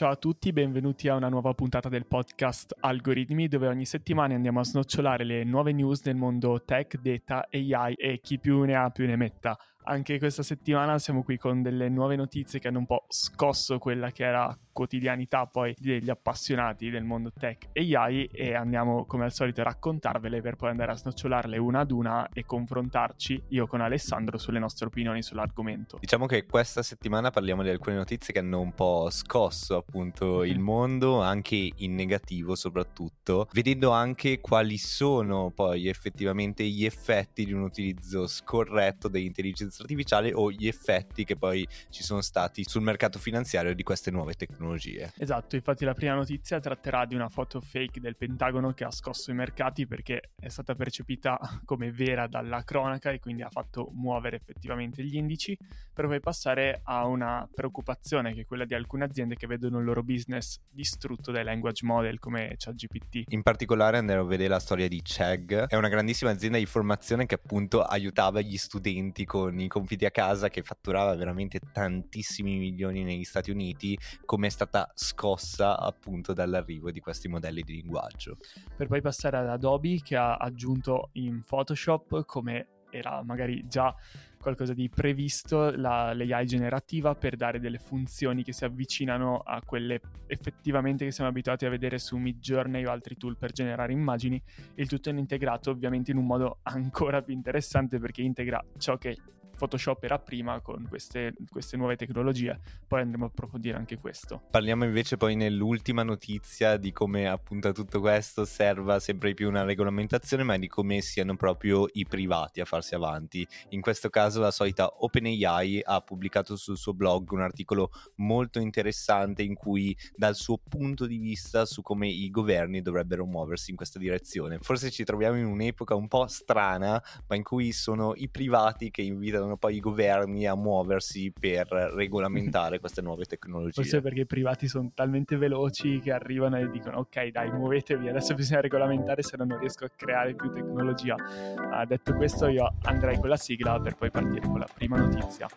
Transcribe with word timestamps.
Ciao 0.00 0.12
a 0.12 0.16
tutti, 0.16 0.50
benvenuti 0.54 1.08
a 1.08 1.14
una 1.14 1.28
nuova 1.28 1.52
puntata 1.52 1.90
del 1.90 2.06
podcast 2.06 2.74
Algoritmi, 2.80 3.48
dove 3.48 3.66
ogni 3.66 3.84
settimana 3.84 4.34
andiamo 4.34 4.60
a 4.60 4.64
snocciolare 4.64 5.24
le 5.24 5.44
nuove 5.44 5.72
news 5.72 6.00
nel 6.06 6.16
mondo 6.16 6.62
tech, 6.64 6.98
data, 7.02 7.46
AI 7.52 7.92
e 7.98 8.18
chi 8.22 8.38
più 8.38 8.62
ne 8.62 8.76
ha 8.76 8.88
più 8.88 9.04
ne 9.04 9.16
metta. 9.16 9.58
Anche 9.84 10.18
questa 10.18 10.42
settimana 10.42 10.98
siamo 10.98 11.22
qui 11.22 11.38
con 11.38 11.62
delle 11.62 11.88
nuove 11.88 12.14
notizie 12.14 12.58
che 12.58 12.68
hanno 12.68 12.78
un 12.78 12.86
po' 12.86 13.06
scosso 13.08 13.78
quella 13.78 14.10
che 14.10 14.24
era 14.24 14.56
quotidianità 14.72 15.46
poi 15.46 15.74
degli 15.78 16.08
appassionati 16.08 16.90
del 16.90 17.02
mondo 17.02 17.32
tech 17.32 17.68
e 17.72 17.94
AI 17.94 18.26
e 18.26 18.54
andiamo 18.54 19.04
come 19.04 19.24
al 19.24 19.32
solito 19.32 19.60
a 19.60 19.64
raccontarvele 19.64 20.40
per 20.40 20.56
poi 20.56 20.70
andare 20.70 20.92
a 20.92 20.96
snocciolarle 20.96 21.58
una 21.58 21.80
ad 21.80 21.90
una 21.90 22.28
e 22.32 22.44
confrontarci 22.44 23.42
io 23.48 23.66
con 23.66 23.80
Alessandro 23.80 24.38
sulle 24.38 24.58
nostre 24.58 24.86
opinioni 24.86 25.22
sull'argomento. 25.22 25.98
Diciamo 26.00 26.26
che 26.26 26.46
questa 26.46 26.82
settimana 26.82 27.30
parliamo 27.30 27.62
di 27.62 27.68
alcune 27.68 27.96
notizie 27.96 28.32
che 28.32 28.38
hanno 28.38 28.60
un 28.60 28.72
po' 28.72 29.08
scosso 29.10 29.76
appunto 29.76 30.44
il 30.44 30.60
mondo, 30.60 31.20
anche 31.20 31.70
in 31.76 31.94
negativo 31.94 32.54
soprattutto, 32.54 33.48
vedendo 33.52 33.90
anche 33.90 34.40
quali 34.40 34.78
sono 34.78 35.50
poi 35.54 35.88
effettivamente 35.88 36.64
gli 36.64 36.84
effetti 36.84 37.44
di 37.44 37.52
un 37.52 37.62
utilizzo 37.62 38.26
scorretto 38.26 39.08
dell'intelligenza 39.08 39.69
artificiale 39.78 40.32
o 40.32 40.50
gli 40.50 40.66
effetti 40.66 41.24
che 41.24 41.36
poi 41.36 41.66
ci 41.88 42.02
sono 42.02 42.20
stati 42.20 42.64
sul 42.66 42.82
mercato 42.82 43.18
finanziario 43.18 43.74
di 43.74 43.82
queste 43.82 44.10
nuove 44.10 44.34
tecnologie. 44.34 45.12
Esatto, 45.16 45.56
infatti 45.56 45.84
la 45.84 45.94
prima 45.94 46.14
notizia 46.14 46.60
tratterà 46.60 47.04
di 47.04 47.14
una 47.14 47.28
foto 47.28 47.60
fake 47.60 48.00
del 48.00 48.16
Pentagono 48.16 48.72
che 48.72 48.84
ha 48.84 48.90
scosso 48.90 49.30
i 49.30 49.34
mercati 49.34 49.86
perché 49.86 50.32
è 50.38 50.48
stata 50.48 50.74
percepita 50.74 51.38
come 51.64 51.90
vera 51.90 52.26
dalla 52.26 52.62
cronaca 52.64 53.10
e 53.10 53.18
quindi 53.18 53.42
ha 53.42 53.50
fatto 53.50 53.90
muovere 53.94 54.36
effettivamente 54.36 55.02
gli 55.04 55.16
indici, 55.16 55.56
per 55.92 56.06
poi 56.06 56.20
passare 56.20 56.80
a 56.84 57.06
una 57.06 57.48
preoccupazione 57.52 58.34
che 58.34 58.42
è 58.42 58.44
quella 58.44 58.64
di 58.64 58.74
alcune 58.74 59.04
aziende 59.04 59.36
che 59.36 59.46
vedono 59.46 59.78
il 59.78 59.84
loro 59.84 60.02
business 60.02 60.58
distrutto 60.68 61.30
dai 61.30 61.44
language 61.44 61.84
model 61.84 62.18
come 62.18 62.54
ChatGPT. 62.56 63.32
In 63.32 63.42
particolare 63.42 63.98
andremo 63.98 64.22
a 64.22 64.26
vedere 64.26 64.48
la 64.48 64.58
storia 64.58 64.88
di 64.88 65.00
Chegg, 65.02 65.66
è 65.66 65.76
una 65.76 65.88
grandissima 65.88 66.30
azienda 66.30 66.58
di 66.58 66.66
formazione 66.66 67.26
che 67.26 67.34
appunto 67.34 67.82
aiutava 67.82 68.40
gli 68.40 68.56
studenti 68.56 69.24
con 69.24 69.59
i 69.64 69.68
compiti 69.68 70.04
a 70.04 70.10
casa 70.10 70.48
che 70.48 70.62
fatturava 70.62 71.14
veramente 71.14 71.60
tantissimi 71.72 72.58
milioni 72.58 73.02
negli 73.02 73.24
Stati 73.24 73.50
Uniti, 73.50 73.98
come 74.24 74.46
è 74.46 74.50
stata 74.50 74.90
scossa 74.94 75.78
appunto 75.78 76.32
dall'arrivo 76.32 76.90
di 76.90 77.00
questi 77.00 77.28
modelli 77.28 77.62
di 77.62 77.74
linguaggio. 77.74 78.38
Per 78.76 78.86
poi 78.86 79.00
passare 79.00 79.38
ad 79.38 79.48
Adobe 79.48 80.00
che 80.02 80.16
ha 80.16 80.36
aggiunto 80.36 81.10
in 81.12 81.42
Photoshop 81.44 82.24
come 82.24 82.66
era 82.90 83.22
magari 83.22 83.66
già 83.66 83.94
qualcosa 84.40 84.72
di 84.72 84.88
previsto 84.88 85.70
la, 85.70 86.14
l'AI 86.14 86.46
generativa 86.46 87.14
per 87.14 87.36
dare 87.36 87.60
delle 87.60 87.78
funzioni 87.78 88.42
che 88.42 88.52
si 88.52 88.64
avvicinano 88.64 89.38
a 89.38 89.60
quelle 89.62 90.00
effettivamente 90.26 91.04
che 91.04 91.10
siamo 91.10 91.28
abituati 91.28 91.66
a 91.66 91.70
vedere 91.70 91.98
su 91.98 92.16
Midjourney 92.16 92.84
o 92.84 92.90
altri 92.90 93.16
tool 93.16 93.36
per 93.36 93.52
generare 93.52 93.92
immagini. 93.92 94.42
Il 94.76 94.88
tutto 94.88 95.10
è 95.10 95.12
integrato 95.12 95.70
ovviamente 95.70 96.10
in 96.10 96.16
un 96.16 96.26
modo 96.26 96.58
ancora 96.64 97.22
più 97.22 97.34
interessante 97.34 97.98
perché 97.98 98.22
integra 98.22 98.64
ciò 98.78 98.96
che 98.96 99.16
Photoshop 99.60 100.04
era 100.04 100.18
prima 100.18 100.60
con 100.60 100.86
queste, 100.88 101.34
queste, 101.50 101.76
nuove 101.76 101.94
tecnologie. 101.96 102.58
Poi 102.86 103.02
andremo 103.02 103.26
a 103.26 103.28
approfondire 103.28 103.76
anche 103.76 103.98
questo. 103.98 104.40
Parliamo 104.50 104.84
invece 104.84 105.18
poi 105.18 105.36
nell'ultima 105.36 106.02
notizia 106.02 106.78
di 106.78 106.92
come 106.92 107.28
appunto 107.28 107.70
tutto 107.72 108.00
questo 108.00 108.46
serva 108.46 108.98
sempre 109.00 109.34
più 109.34 109.48
una 109.48 109.64
regolamentazione, 109.64 110.44
ma 110.44 110.56
di 110.56 110.66
come 110.66 111.02
siano 111.02 111.36
proprio 111.36 111.86
i 111.92 112.06
privati 112.06 112.62
a 112.62 112.64
farsi 112.64 112.94
avanti. 112.94 113.46
In 113.70 113.82
questo 113.82 114.08
caso 114.08 114.40
la 114.40 114.50
solita 114.50 114.86
OpenAI 114.86 115.82
ha 115.84 116.00
pubblicato 116.00 116.56
sul 116.56 116.78
suo 116.78 116.94
blog 116.94 117.30
un 117.32 117.42
articolo 117.42 117.90
molto 118.16 118.60
interessante 118.60 119.42
in 119.42 119.54
cui 119.54 119.94
dà 120.14 120.28
il 120.28 120.36
suo 120.36 120.56
punto 120.56 121.04
di 121.04 121.18
vista 121.18 121.66
su 121.66 121.82
come 121.82 122.08
i 122.08 122.30
governi 122.30 122.80
dovrebbero 122.80 123.26
muoversi 123.26 123.70
in 123.70 123.76
questa 123.76 123.98
direzione. 123.98 124.58
Forse 124.62 124.90
ci 124.90 125.04
troviamo 125.04 125.36
in 125.36 125.44
un'epoca 125.44 125.94
un 125.94 126.08
po' 126.08 126.26
strana, 126.28 127.02
ma 127.26 127.36
in 127.36 127.42
cui 127.42 127.72
sono 127.72 128.14
i 128.14 128.30
privati 128.30 128.90
che 128.90 129.02
invitano 129.02 129.48
aiutano 129.50 129.56
poi 129.56 129.76
i 129.76 129.80
governi 129.80 130.46
a 130.46 130.54
muoversi 130.54 131.32
per 131.38 131.68
regolamentare 131.94 132.78
queste 132.80 133.02
nuove 133.02 133.24
tecnologie. 133.24 133.72
Forse 133.72 134.00
perché 134.00 134.20
i 134.20 134.26
privati 134.26 134.68
sono 134.68 134.90
talmente 134.94 135.36
veloci 135.36 136.00
che 136.00 136.12
arrivano 136.12 136.58
e 136.58 136.70
dicono 136.70 136.98
ok 136.98 137.28
dai 137.28 137.50
muovetevi, 137.50 138.08
adesso 138.08 138.34
bisogna 138.34 138.60
regolamentare 138.60 139.22
se 139.22 139.36
no 139.36 139.44
non 139.44 139.58
riesco 139.58 139.84
a 139.84 139.90
creare 139.94 140.34
più 140.34 140.52
tecnologia. 140.52 141.14
Uh, 141.14 141.84
detto 141.86 142.14
questo 142.14 142.46
io 142.46 142.72
andrei 142.82 143.18
con 143.18 143.28
la 143.28 143.36
sigla 143.36 143.80
per 143.80 143.96
poi 143.96 144.10
partire 144.10 144.46
con 144.46 144.58
la 144.58 144.68
prima 144.72 144.96
notizia. 144.96 145.48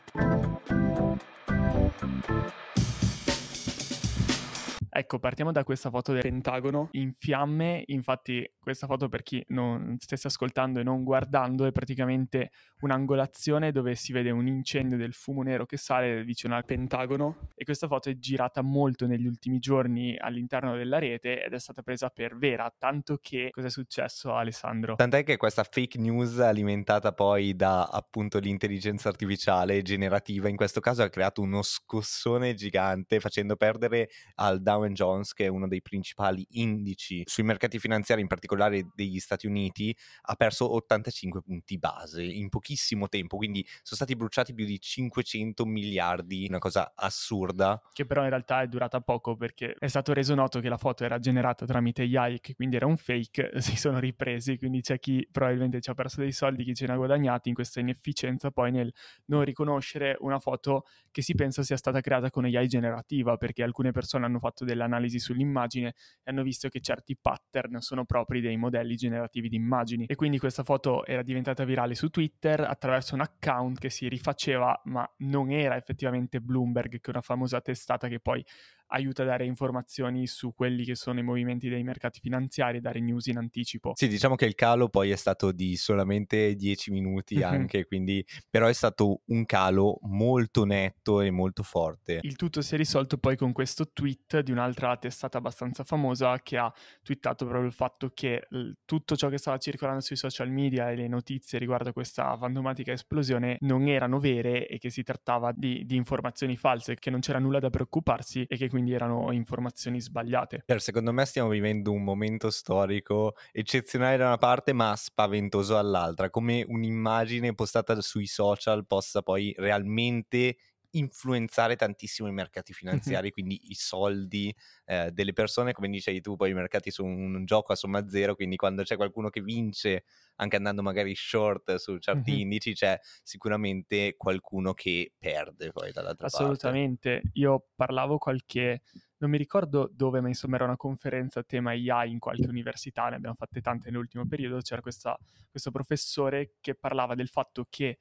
Ecco, 4.95 5.17
partiamo 5.17 5.51
da 5.51 5.63
questa 5.63 5.89
foto 5.89 6.11
del 6.11 6.21
Pentagono 6.21 6.89
in 6.91 7.13
fiamme. 7.17 7.81
Infatti, 7.87 8.47
questa 8.59 8.85
foto, 8.85 9.09
per 9.09 9.23
chi 9.23 9.43
non 9.47 9.97
stesse 9.99 10.27
ascoltando 10.27 10.79
e 10.79 10.83
non 10.83 11.03
guardando, 11.03 11.65
è 11.65 11.71
praticamente 11.71 12.51
un'angolazione 12.81 13.71
dove 13.71 13.95
si 13.95 14.13
vede 14.13 14.29
un 14.29 14.45
incendio 14.45 14.95
del 14.95 15.13
fumo 15.13 15.41
nero 15.41 15.65
che 15.65 15.77
sale 15.77 16.23
vicino 16.23 16.55
al 16.55 16.65
Pentagono. 16.65 17.49
E 17.55 17.63
questa 17.65 17.87
foto 17.87 18.11
è 18.11 18.17
girata 18.19 18.61
molto 18.61 19.07
negli 19.07 19.25
ultimi 19.25 19.57
giorni 19.57 20.15
all'interno 20.15 20.75
della 20.75 20.99
rete 20.99 21.43
ed 21.43 21.53
è 21.53 21.59
stata 21.59 21.81
presa 21.81 22.09
per 22.09 22.37
vera. 22.37 22.71
Tanto 22.77 23.17
che 23.19 23.49
cosa 23.49 23.67
è 23.67 23.71
successo, 23.71 24.35
Alessandro? 24.35 24.93
Tant'è 24.93 25.23
che 25.23 25.37
questa 25.37 25.63
fake 25.63 25.97
news 25.97 26.37
alimentata 26.37 27.13
poi 27.13 27.55
da 27.55 27.85
appunto 27.85 28.37
l'intelligenza 28.37 29.09
artificiale 29.09 29.81
generativa, 29.81 30.49
in 30.49 30.55
questo 30.55 30.79
caso 30.79 31.01
ha 31.01 31.09
creato 31.09 31.41
uno 31.41 31.63
scossone 31.63 32.53
gigante 32.53 33.19
facendo 33.19 33.55
perdere 33.55 34.09
al 34.35 34.61
down 34.61 34.81
Jones, 34.91 35.33
che 35.33 35.45
è 35.45 35.47
uno 35.47 35.67
dei 35.67 35.81
principali 35.81 36.45
indici 36.51 37.23
sui 37.25 37.43
mercati 37.43 37.79
finanziari, 37.79 38.21
in 38.21 38.27
particolare 38.27 38.89
degli 38.93 39.19
Stati 39.19 39.47
Uniti, 39.47 39.95
ha 40.23 40.35
perso 40.35 40.73
85 40.75 41.41
punti 41.41 41.77
base 41.77 42.23
in 42.23 42.49
pochissimo 42.49 43.07
tempo, 43.07 43.37
quindi 43.37 43.65
sono 43.81 43.95
stati 43.95 44.15
bruciati 44.15 44.53
più 44.53 44.65
di 44.65 44.79
500 44.79 45.65
miliardi, 45.65 46.45
una 46.47 46.59
cosa 46.59 46.91
assurda. 46.95 47.81
Che 47.93 48.05
però 48.05 48.23
in 48.23 48.29
realtà 48.29 48.61
è 48.61 48.67
durata 48.67 49.01
poco 49.01 49.35
perché 49.35 49.75
è 49.77 49.87
stato 49.87 50.13
reso 50.13 50.35
noto 50.35 50.59
che 50.59 50.69
la 50.69 50.77
foto 50.77 51.03
era 51.03 51.19
generata 51.19 51.65
tramite 51.65 52.03
AI, 52.03 52.39
che 52.39 52.55
quindi 52.55 52.75
era 52.75 52.85
un 52.85 52.97
fake, 52.97 53.51
si 53.61 53.77
sono 53.77 53.99
ripresi, 53.99 54.57
quindi 54.57 54.81
c'è 54.81 54.99
chi 54.99 55.27
probabilmente 55.31 55.79
ci 55.81 55.89
ha 55.89 55.93
perso 55.93 56.21
dei 56.21 56.31
soldi, 56.31 56.63
chi 56.63 56.73
ce 56.73 56.87
ne 56.87 56.93
ha 56.93 56.95
guadagnati 56.95 57.49
in 57.49 57.55
questa 57.55 57.79
inefficienza 57.79 58.51
poi 58.51 58.71
nel 58.71 58.93
non 59.25 59.43
riconoscere 59.43 60.15
una 60.19 60.39
foto 60.39 60.85
che 61.11 61.21
si 61.21 61.33
pensa 61.35 61.63
sia 61.63 61.77
stata 61.77 62.01
creata 62.01 62.29
con 62.29 62.45
AI 62.45 62.67
generativa, 62.67 63.37
perché 63.37 63.63
alcune 63.63 63.91
persone 63.91 64.25
hanno 64.25 64.39
fatto 64.39 64.65
dei 64.65 64.72
dell'analisi 64.73 65.19
sull'immagine 65.19 65.87
e 65.87 66.31
hanno 66.31 66.43
visto 66.43 66.69
che 66.69 66.79
certi 66.81 67.17
pattern 67.19 67.79
sono 67.79 68.05
propri 68.05 68.41
dei 68.41 68.57
modelli 68.57 68.95
generativi 68.95 69.49
di 69.49 69.55
immagini. 69.55 70.05
E 70.05 70.15
quindi 70.15 70.37
questa 70.37 70.63
foto 70.63 71.05
era 71.05 71.21
diventata 71.21 71.63
virale 71.63 71.95
su 71.95 72.09
Twitter 72.09 72.61
attraverso 72.61 73.15
un 73.15 73.21
account 73.21 73.79
che 73.79 73.89
si 73.89 74.07
rifaceva, 74.07 74.79
ma 74.85 75.09
non 75.19 75.51
era 75.51 75.75
effettivamente 75.75 76.39
Bloomberg, 76.39 76.99
che 76.99 77.07
è 77.07 77.09
una 77.09 77.21
famosa 77.21 77.61
testata 77.61 78.07
che 78.07 78.19
poi 78.19 78.43
aiuta 78.87 79.23
a 79.23 79.25
dare 79.25 79.45
informazioni 79.45 80.27
su 80.27 80.53
quelli 80.53 80.83
che 80.83 80.95
sono 80.95 81.19
i 81.19 81.23
movimenti 81.23 81.69
dei 81.69 81.83
mercati 81.83 82.19
finanziari 82.19 82.77
e 82.77 82.81
dare 82.81 82.99
news 82.99 83.27
in 83.27 83.37
anticipo. 83.37 83.93
Sì, 83.95 84.07
diciamo 84.07 84.35
che 84.35 84.45
il 84.45 84.55
calo 84.55 84.89
poi 84.89 85.11
è 85.11 85.15
stato 85.15 85.51
di 85.51 85.75
solamente 85.75 86.55
10 86.55 86.91
minuti 86.91 87.41
anche, 87.43 87.85
quindi 87.85 88.25
però 88.49 88.67
è 88.67 88.73
stato 88.73 89.21
un 89.25 89.45
calo 89.45 89.99
molto 90.03 90.65
netto 90.65 91.21
e 91.21 91.31
molto 91.31 91.63
forte. 91.63 92.19
Il 92.21 92.35
tutto 92.35 92.61
si 92.61 92.75
è 92.75 92.77
risolto 92.77 93.17
poi 93.17 93.35
con 93.35 93.51
questo 93.51 93.91
tweet 93.91 94.41
di 94.41 94.51
un'altra 94.51 94.95
testata 94.97 95.37
abbastanza 95.37 95.83
famosa 95.83 96.39
che 96.41 96.57
ha 96.57 96.71
twittato 97.01 97.45
proprio 97.45 97.67
il 97.67 97.73
fatto 97.73 98.11
che 98.13 98.47
tutto 98.85 99.15
ciò 99.15 99.29
che 99.29 99.37
stava 99.37 99.57
circolando 99.57 100.01
sui 100.01 100.15
social 100.15 100.49
media 100.49 100.91
e 100.91 100.95
le 100.95 101.07
notizie 101.07 101.59
riguardo 101.59 101.89
a 101.89 101.93
questa 101.93 102.37
fantomatica 102.37 102.91
esplosione 102.91 103.57
non 103.61 103.87
erano 103.87 104.19
vere 104.19 104.67
e 104.67 104.77
che 104.77 104.89
si 104.89 105.03
trattava 105.03 105.51
di, 105.55 105.83
di 105.85 105.95
informazioni 105.95 106.55
false, 106.57 106.95
che 106.95 107.09
non 107.09 107.19
c'era 107.19 107.39
nulla 107.39 107.59
da 107.59 107.69
preoccuparsi 107.69 108.45
e 108.47 108.57
che 108.57 108.67
quindi 108.73 108.93
erano 108.93 109.31
informazioni 109.31 110.01
sbagliate. 110.01 110.65
Per 110.65 110.81
secondo 110.81 111.11
me 111.11 111.25
stiamo 111.25 111.49
vivendo 111.49 111.91
un 111.91 112.03
momento 112.03 112.49
storico 112.49 113.35
eccezionale 113.51 114.15
da 114.17 114.27
una 114.27 114.37
parte 114.37 114.71
ma 114.73 114.95
spaventoso 114.95 115.73
dall'altra, 115.73 116.29
come 116.29 116.63
un'immagine 116.65 117.53
postata 117.53 117.99
sui 118.01 118.27
social 118.27 118.85
possa 118.87 119.21
poi 119.21 119.53
realmente 119.57 120.57
influenzare 120.93 121.75
tantissimo 121.75 122.27
i 122.27 122.31
mercati 122.31 122.73
finanziari, 122.73 123.31
quindi 123.31 123.71
i 123.71 123.75
soldi 123.75 124.53
eh, 124.85 125.11
delle 125.11 125.33
persone, 125.33 125.73
come 125.73 125.89
dicevi 125.89 126.21
tu, 126.21 126.35
poi 126.35 126.51
i 126.51 126.53
mercati 126.53 126.91
sono 126.91 127.09
un 127.09 127.45
gioco 127.45 127.73
a 127.73 127.75
somma 127.75 128.07
zero, 128.07 128.35
quindi 128.35 128.55
quando 128.55 128.83
c'è 128.83 128.95
qualcuno 128.95 129.29
che 129.29 129.41
vince, 129.41 130.03
anche 130.35 130.55
andando 130.55 130.81
magari 130.81 131.15
short 131.15 131.75
su 131.75 131.97
certi 131.97 132.31
mm-hmm. 132.31 132.39
indici, 132.39 132.73
c'è 132.73 132.99
sicuramente 133.21 134.15
qualcuno 134.17 134.73
che 134.73 135.13
perde 135.17 135.71
poi 135.71 135.91
dall'altra 135.91 136.27
Assolutamente. 136.27 137.09
parte. 137.09 137.27
Assolutamente, 137.27 137.29
io 137.33 137.65
parlavo 137.75 138.17
qualche 138.17 138.81
non 139.23 139.31
mi 139.31 139.37
ricordo 139.37 139.89
dove, 139.93 140.19
ma 140.19 140.27
insomma 140.27 140.55
era 140.55 140.65
una 140.65 140.75
conferenza 140.75 141.39
a 141.39 141.43
tema 141.43 141.71
AI 141.71 142.11
in 142.11 142.19
qualche 142.19 142.47
università, 142.47 143.07
ne 143.07 143.15
abbiamo 143.15 143.35
fatte 143.35 143.61
tante 143.61 143.89
nell'ultimo 143.89 144.27
periodo, 144.27 144.59
c'era 144.59 144.81
questa, 144.81 145.17
questo 145.49 145.71
professore 145.71 146.55
che 146.59 146.75
parlava 146.75 147.15
del 147.15 147.29
fatto 147.29 147.65
che 147.69 147.99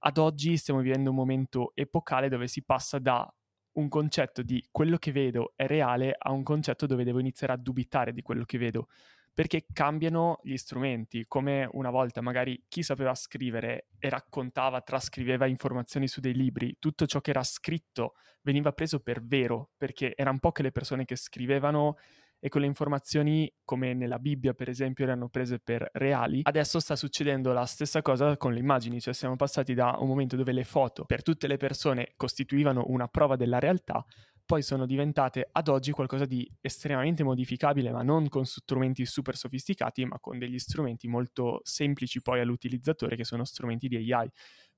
ad 0.00 0.18
oggi 0.18 0.56
stiamo 0.56 0.80
vivendo 0.80 1.10
un 1.10 1.16
momento 1.16 1.72
epocale 1.74 2.28
dove 2.28 2.46
si 2.46 2.62
passa 2.62 2.98
da 2.98 3.28
un 3.72 3.88
concetto 3.88 4.42
di 4.42 4.64
quello 4.70 4.96
che 4.96 5.12
vedo 5.12 5.52
è 5.54 5.66
reale 5.66 6.14
a 6.16 6.32
un 6.32 6.42
concetto 6.42 6.86
dove 6.86 7.04
devo 7.04 7.20
iniziare 7.20 7.52
a 7.52 7.56
dubitare 7.56 8.12
di 8.12 8.22
quello 8.22 8.44
che 8.44 8.58
vedo 8.58 8.88
perché 9.32 9.64
cambiano 9.72 10.40
gli 10.42 10.56
strumenti, 10.56 11.24
come 11.26 11.68
una 11.72 11.90
volta 11.90 12.20
magari 12.20 12.64
chi 12.68 12.82
sapeva 12.82 13.14
scrivere 13.14 13.86
e 13.98 14.08
raccontava, 14.08 14.80
trascriveva 14.80 15.46
informazioni 15.46 16.08
su 16.08 16.20
dei 16.20 16.34
libri, 16.34 16.76
tutto 16.78 17.06
ciò 17.06 17.20
che 17.20 17.30
era 17.30 17.42
scritto 17.42 18.14
veniva 18.42 18.72
preso 18.72 19.00
per 19.00 19.24
vero, 19.24 19.70
perché 19.76 20.14
erano 20.16 20.38
poche 20.40 20.62
le 20.62 20.72
persone 20.72 21.04
che 21.04 21.16
scrivevano 21.16 21.96
e 22.40 22.48
quelle 22.48 22.66
informazioni, 22.66 23.52
come 23.64 23.94
nella 23.94 24.18
Bibbia 24.18 24.54
per 24.54 24.68
esempio, 24.68 25.04
erano 25.04 25.28
prese 25.28 25.60
per 25.60 25.88
reali. 25.92 26.40
Adesso 26.42 26.80
sta 26.80 26.96
succedendo 26.96 27.52
la 27.52 27.66
stessa 27.66 28.02
cosa 28.02 28.36
con 28.36 28.52
le 28.52 28.58
immagini, 28.58 29.00
cioè 29.00 29.14
siamo 29.14 29.36
passati 29.36 29.74
da 29.74 29.96
un 30.00 30.08
momento 30.08 30.36
dove 30.36 30.52
le 30.52 30.64
foto 30.64 31.04
per 31.04 31.22
tutte 31.22 31.46
le 31.46 31.58
persone 31.58 32.14
costituivano 32.16 32.84
una 32.88 33.06
prova 33.06 33.36
della 33.36 33.58
realtà 33.58 34.04
poi 34.50 34.62
sono 34.62 34.84
diventate 34.84 35.48
ad 35.52 35.68
oggi 35.68 35.92
qualcosa 35.92 36.24
di 36.24 36.44
estremamente 36.60 37.22
modificabile, 37.22 37.92
ma 37.92 38.02
non 38.02 38.28
con 38.28 38.44
strumenti 38.44 39.06
super 39.06 39.36
sofisticati, 39.36 40.04
ma 40.04 40.18
con 40.18 40.38
degli 40.38 40.58
strumenti 40.58 41.06
molto 41.06 41.60
semplici 41.62 42.20
poi 42.20 42.40
all'utilizzatore, 42.40 43.14
che 43.14 43.22
sono 43.22 43.44
strumenti 43.44 43.86
di 43.86 44.12
AI. 44.12 44.28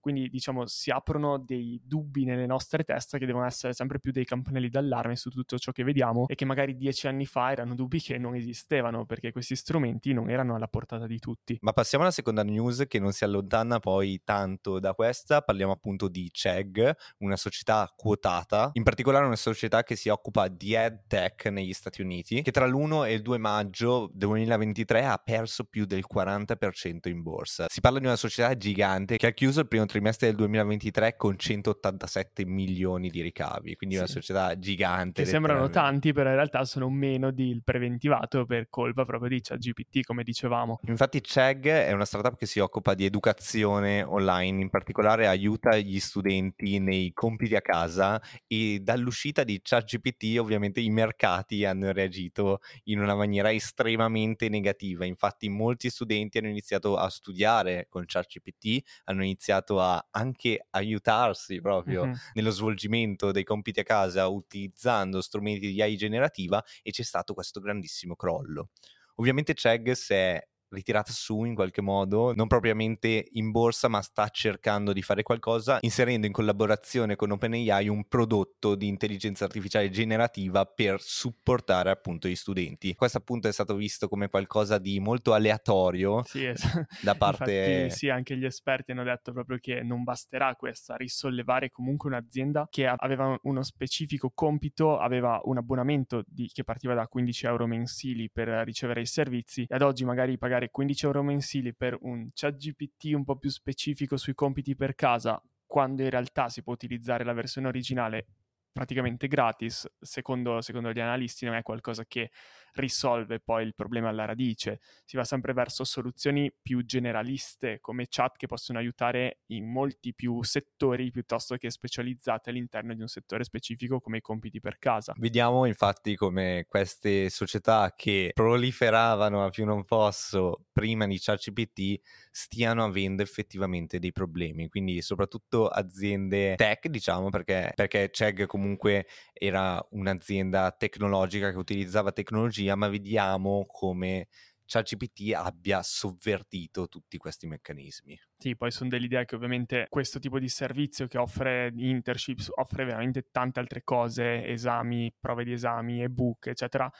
Quindi 0.03 0.29
diciamo 0.29 0.67
si 0.67 0.91
aprono 0.91 1.39
dei 1.39 1.81
dubbi 1.85 2.25
nelle 2.25 2.45
nostre 2.45 2.83
teste 2.83 3.21
che 3.21 3.25
devono 3.25 3.47
essere 3.47 3.73
sempre 3.73 4.01
più 4.01 4.11
dei 4.11 4.25
campanelli 4.25 4.69
d'allarme 4.69 5.15
su 5.15 5.31
tutto 5.31 5.59
ciò 5.59 5.71
che 5.71 5.85
vediamo 5.85 6.27
e 6.27 6.35
che 6.35 6.45
magari 6.45 6.77
dieci 6.77 7.07
anni 7.07 7.25
fa 7.25 7.53
erano 7.53 7.77
dubbi 7.77 8.01
che 8.01 8.19
non 8.19 8.35
esistevano 8.35 9.07
perché 9.07 9.31
questi 9.31 9.55
strumenti 9.55 10.13
non 10.13 10.29
erano 10.29 10.57
alla 10.57 10.67
portata 10.67 11.07
di 11.07 11.21
tutti. 11.21 11.57
Ma 11.61 11.73
passiamo 11.73 12.03
alla 12.03 12.13
seconda 12.13 12.43
news 12.43 12.85
che 12.89 12.99
non 12.99 13.13
si 13.13 13.23
allontana 13.23 13.79
poi 13.79 14.23
tanto 14.25 14.81
da 14.81 14.93
questa, 14.93 15.41
parliamo 15.41 15.71
appunto 15.71 16.09
di 16.09 16.29
CEG, 16.33 16.93
una 17.19 17.37
società 17.37 17.89
quotata, 17.97 18.71
in 18.73 18.83
particolare 18.83 19.25
una 19.25 19.37
società 19.37 19.85
che 19.85 19.95
si 19.95 20.09
occupa 20.09 20.49
di 20.49 20.75
EdTech 20.75 21.47
negli 21.47 21.73
Stati 21.73 22.03
Uniti, 22.03 22.43
che 22.43 22.51
tra 22.51 22.67
l'1 22.67 23.07
e 23.07 23.13
il 23.13 23.23
2 23.23 23.39
maggio 23.39 24.11
2023 24.13 25.05
ha 25.05 25.17
perso 25.23 25.63
più 25.63 25.85
del 25.85 26.05
40% 26.13 27.09
in 27.09 27.23
borsa. 27.23 27.67
Si 27.69 27.81
parla 27.81 28.01
di 28.01 28.07
una 28.07 28.17
società 28.17 28.57
gigante 28.57 29.17
che 29.17 29.29
ha 29.29 29.33
chiuso 29.33 29.61
il 29.61 29.69
primo 29.69 29.87
trimestre 29.93 30.29
del 30.29 30.37
2023 30.37 31.17
con 31.17 31.39
187 31.39 32.47
milioni 32.47 33.11
di 33.11 33.21
ricavi, 33.21 33.77
quindi 33.77 33.97
sì. 33.97 34.01
una 34.01 34.11
società 34.11 34.59
gigante. 34.59 35.23
Che 35.23 35.29
sembrano 35.29 35.69
tanti, 35.69 36.15
però 36.15 36.31
in 36.31 36.37
realtà 36.37 36.65
sono 36.65 36.89
meno 36.89 37.31
del 37.31 37.61
preventivato 37.63 38.47
per 38.47 38.69
colpa 38.71 39.05
proprio 39.05 39.29
di 39.29 39.43
ChatGPT, 39.43 40.05
come 40.05 40.23
dicevamo. 40.23 40.81
Infatti 40.87 41.23
CEG 41.23 41.67
è 41.69 41.93
una 41.93 42.07
startup 42.07 42.37
che 42.37 42.47
si 42.47 42.59
occupa 42.59 42.95
di 42.95 43.05
educazione 43.05 44.03
online, 44.03 44.63
in 44.63 44.71
particolare 44.71 45.27
aiuta 45.27 45.77
gli 45.77 46.01
studenti 46.01 46.79
nei 46.79 47.13
compiti 47.13 47.55
a 47.55 47.61
casa 47.61 48.21
e 48.47 48.81
dall'uscita 48.81 49.45
di 49.45 49.61
ChatGPT 49.63 50.39
ovviamente 50.39 50.81
i 50.81 50.89
mercati 50.89 51.67
hanno 51.67 51.93
reagito 51.93 52.61
in 52.85 52.99
una 52.99 53.15
maniera 53.15 53.53
estremamente 53.53 54.49
negativa. 54.49 55.05
Infatti 55.05 55.51
molti 55.51 55.91
studenti 55.91 56.39
hanno 56.39 56.49
iniziato 56.49 56.97
a 56.97 57.11
studiare 57.11 57.89
con 57.91 58.05
ChatGPT, 58.07 58.81
hanno 59.05 59.23
iniziato 59.23 59.81
a 59.81 59.82
anche 60.11 60.67
aiutarsi 60.71 61.61
proprio 61.61 62.05
mm-hmm. 62.05 62.15
nello 62.35 62.51
svolgimento 62.51 63.31
dei 63.33 63.45
compiti 63.45 63.81
a 63.81 63.85
casa 63.85 64.27
utilizzando 64.29 65.21
strumenti 65.21 65.73
di 65.73 65.83
AI 65.83 65.97
generativa 65.97 66.63
e 66.83 66.91
c'è 66.91 67.03
stato 67.03 67.35
questo 67.35 67.61
grandissimo 67.61 68.15
crollo. 68.17 68.71
Ovviamente 69.17 69.55
Chegg 69.55 69.91
si 69.93 70.15
è 70.15 70.49
ritirata 70.73 71.13
su 71.13 71.45
in 71.45 71.55
qualche 71.55 71.81
modo, 71.81 72.33
non 72.35 72.47
propriamente 72.47 73.29
in 73.33 73.51
borsa, 73.51 73.89
ma 73.89 74.01
sta 74.03 74.29
cercando 74.29 74.93
di 74.93 75.03
fare 75.03 75.23
qualcosa 75.23 75.79
inserendo 75.81 76.27
in 76.27 76.33
collaborazione 76.33 77.17
con 77.17 77.31
OpenAI 77.31 77.89
un 77.89 78.07
prodotto 78.09 78.75
di 78.75 78.89
intelligenza 78.89 79.45
artificiale 79.45 79.91
generativa 79.91 80.65
per 80.65 81.01
supportare 81.01 81.91
appunto 81.91 82.29
gli 82.29 82.37
studenti. 82.37 82.95
Questo 82.95 83.19
appunto 83.19 83.49
è 83.49 83.53
stato 83.53 83.75
visto 83.75 84.09
come 84.09 84.29
qualcosa 84.29 84.79
di 84.79 84.99
molto 85.01 85.33
aleatorio 85.33 86.23
sì, 86.25 86.45
es- 86.45 86.61
da 87.03 87.15
parte 87.15 87.53
Infatti, 87.53 87.91
sì, 87.91 88.09
anche 88.09 88.37
gli 88.37 88.45
esperti 88.45 88.93
hanno 88.93 89.05
detto 89.05 89.33
proprio 89.33 89.59
che 89.61 89.83
non 89.83 90.03
basterà 90.03 90.55
questo 90.55 90.93
a 90.93 90.97
risollevare 90.97 91.71
comunque 91.71 92.09
un'azienda 92.09 92.67
che 92.71 92.87
aveva 92.87 93.39
uno 93.43 93.63
specifico 93.63 94.31
compito, 94.35 94.99
aveva 94.99 95.41
un 95.45 95.59
abbonamento 95.59 96.23
di, 96.27 96.49
che 96.53 96.65
partiva 96.65 96.95
da 96.95 97.07
15 97.07 97.47
euro 97.47 97.67
mensili 97.67 98.31
per 98.31 98.49
ricevere 98.65 99.01
i 99.01 99.07
servizi 99.07 99.67
e 99.69 99.75
ad 99.75 99.83
oggi 99.83 100.05
magari 100.05 100.39
pagare 100.39 100.62
pagare 100.63 100.71
15 100.71 101.05
euro 101.07 101.23
mensili 101.23 101.75
per 101.75 101.99
un 102.03 102.31
chat 102.33 102.57
GPT 102.57 103.13
un 103.15 103.25
po' 103.25 103.37
più 103.37 103.51
specifico 103.51 104.17
sui 104.17 104.35
compiti 104.35 104.77
per 104.77 104.95
casa, 104.95 105.43
quando 105.67 106.03
in 106.03 106.11
realtà 106.11 106.49
si 106.49 106.63
può 106.63 106.73
utilizzare 106.73 107.25
la 107.25 107.33
versione 107.33 107.69
originale 107.69 108.27
praticamente 108.71 109.29
gratis, 109.29 109.87
secondo, 110.01 110.61
secondo, 110.61 110.93
gli 110.93 111.01
analisti 111.01 111.45
non 111.45 111.55
è 111.55 111.63
qualcosa 111.63 112.05
che 112.07 112.31
risolve 112.75 113.41
poi 113.41 113.65
il 113.65 113.75
problema 113.75 114.09
alla 114.09 114.25
radice, 114.25 114.81
si 115.05 115.17
va 115.17 115.25
sempre 115.25 115.53
verso 115.53 115.85
soluzioni 115.85 116.53
più 116.61 116.85
generaliste 116.85 117.81
come 117.81 118.07
chat 118.09 118.37
che 118.37 118.47
possono 118.47 118.79
aiutare 118.79 119.41
in 119.47 119.71
molti 119.71 120.15
più 120.15 120.43
settori 120.43 121.11
piuttosto 121.11 121.57
che 121.57 121.71
specializzate 121.71 122.51
all'interno 122.51 122.95
di 122.95 123.01
un 123.01 123.09
settore 123.09 123.45
specifico 123.45 124.01
come 124.01 124.19
i 124.19 124.21
compiti 124.21 124.61
per 124.61 124.79
casa. 124.79 125.13
Vediamo 125.17 125.67
infatti 125.67 126.17
come 126.17 126.67
queste 126.69 127.29
società 127.31 127.93
che 127.97 128.31
proliferavano 128.35 129.45
a 129.45 129.51
più 129.51 129.65
non 129.65 129.85
posso 129.85 130.67
prima 130.73 131.07
di 131.07 131.19
ChatGPT 131.19 132.01
stiano 132.31 132.85
avendo 132.85 133.23
effettivamente 133.23 133.99
dei 133.99 134.13
problemi, 134.13 134.69
quindi 134.69 135.03
soprattutto 135.03 135.69
aziende 135.69 136.55
tech 136.57 136.89
diciamo 136.89 137.29
perché, 137.29 137.73
perché 137.75 138.11
Chegg 138.11 138.47
comunque 138.47 139.07
era 139.33 139.85
un'azienda 139.91 140.71
tecnologica 140.73 141.51
che 141.51 141.59
utilizzava 141.59 142.13
tecnologia, 142.63 142.77
ma 142.77 142.89
vediamo 142.89 143.67
come 143.67 144.29
ChatGPT 144.65 145.35
abbia 145.35 145.83
sovvertito 145.83 146.89
tutti 146.89 147.19
questi 147.19 147.47
meccanismi. 147.47 148.19
Sì, 148.39 148.57
poi 148.57 148.71
sono 148.71 148.89
dell'idea 148.89 149.25
che 149.25 149.35
ovviamente 149.35 149.87
questo 149.89 150.19
tipo 150.19 150.39
di 150.39 150.49
servizio 150.49 151.07
che 151.07 151.19
offre 151.19 151.73
internships 151.75 152.51
offre 152.55 152.85
veramente 152.85 153.29
tante 153.31 153.61
altre 153.61 153.83
cose, 153.83 154.47
esami, 154.47 155.15
prove 155.19 155.45
di 155.45 155.53
esami, 155.53 156.03
ebook, 156.03 156.47
eccetera, 156.47 156.91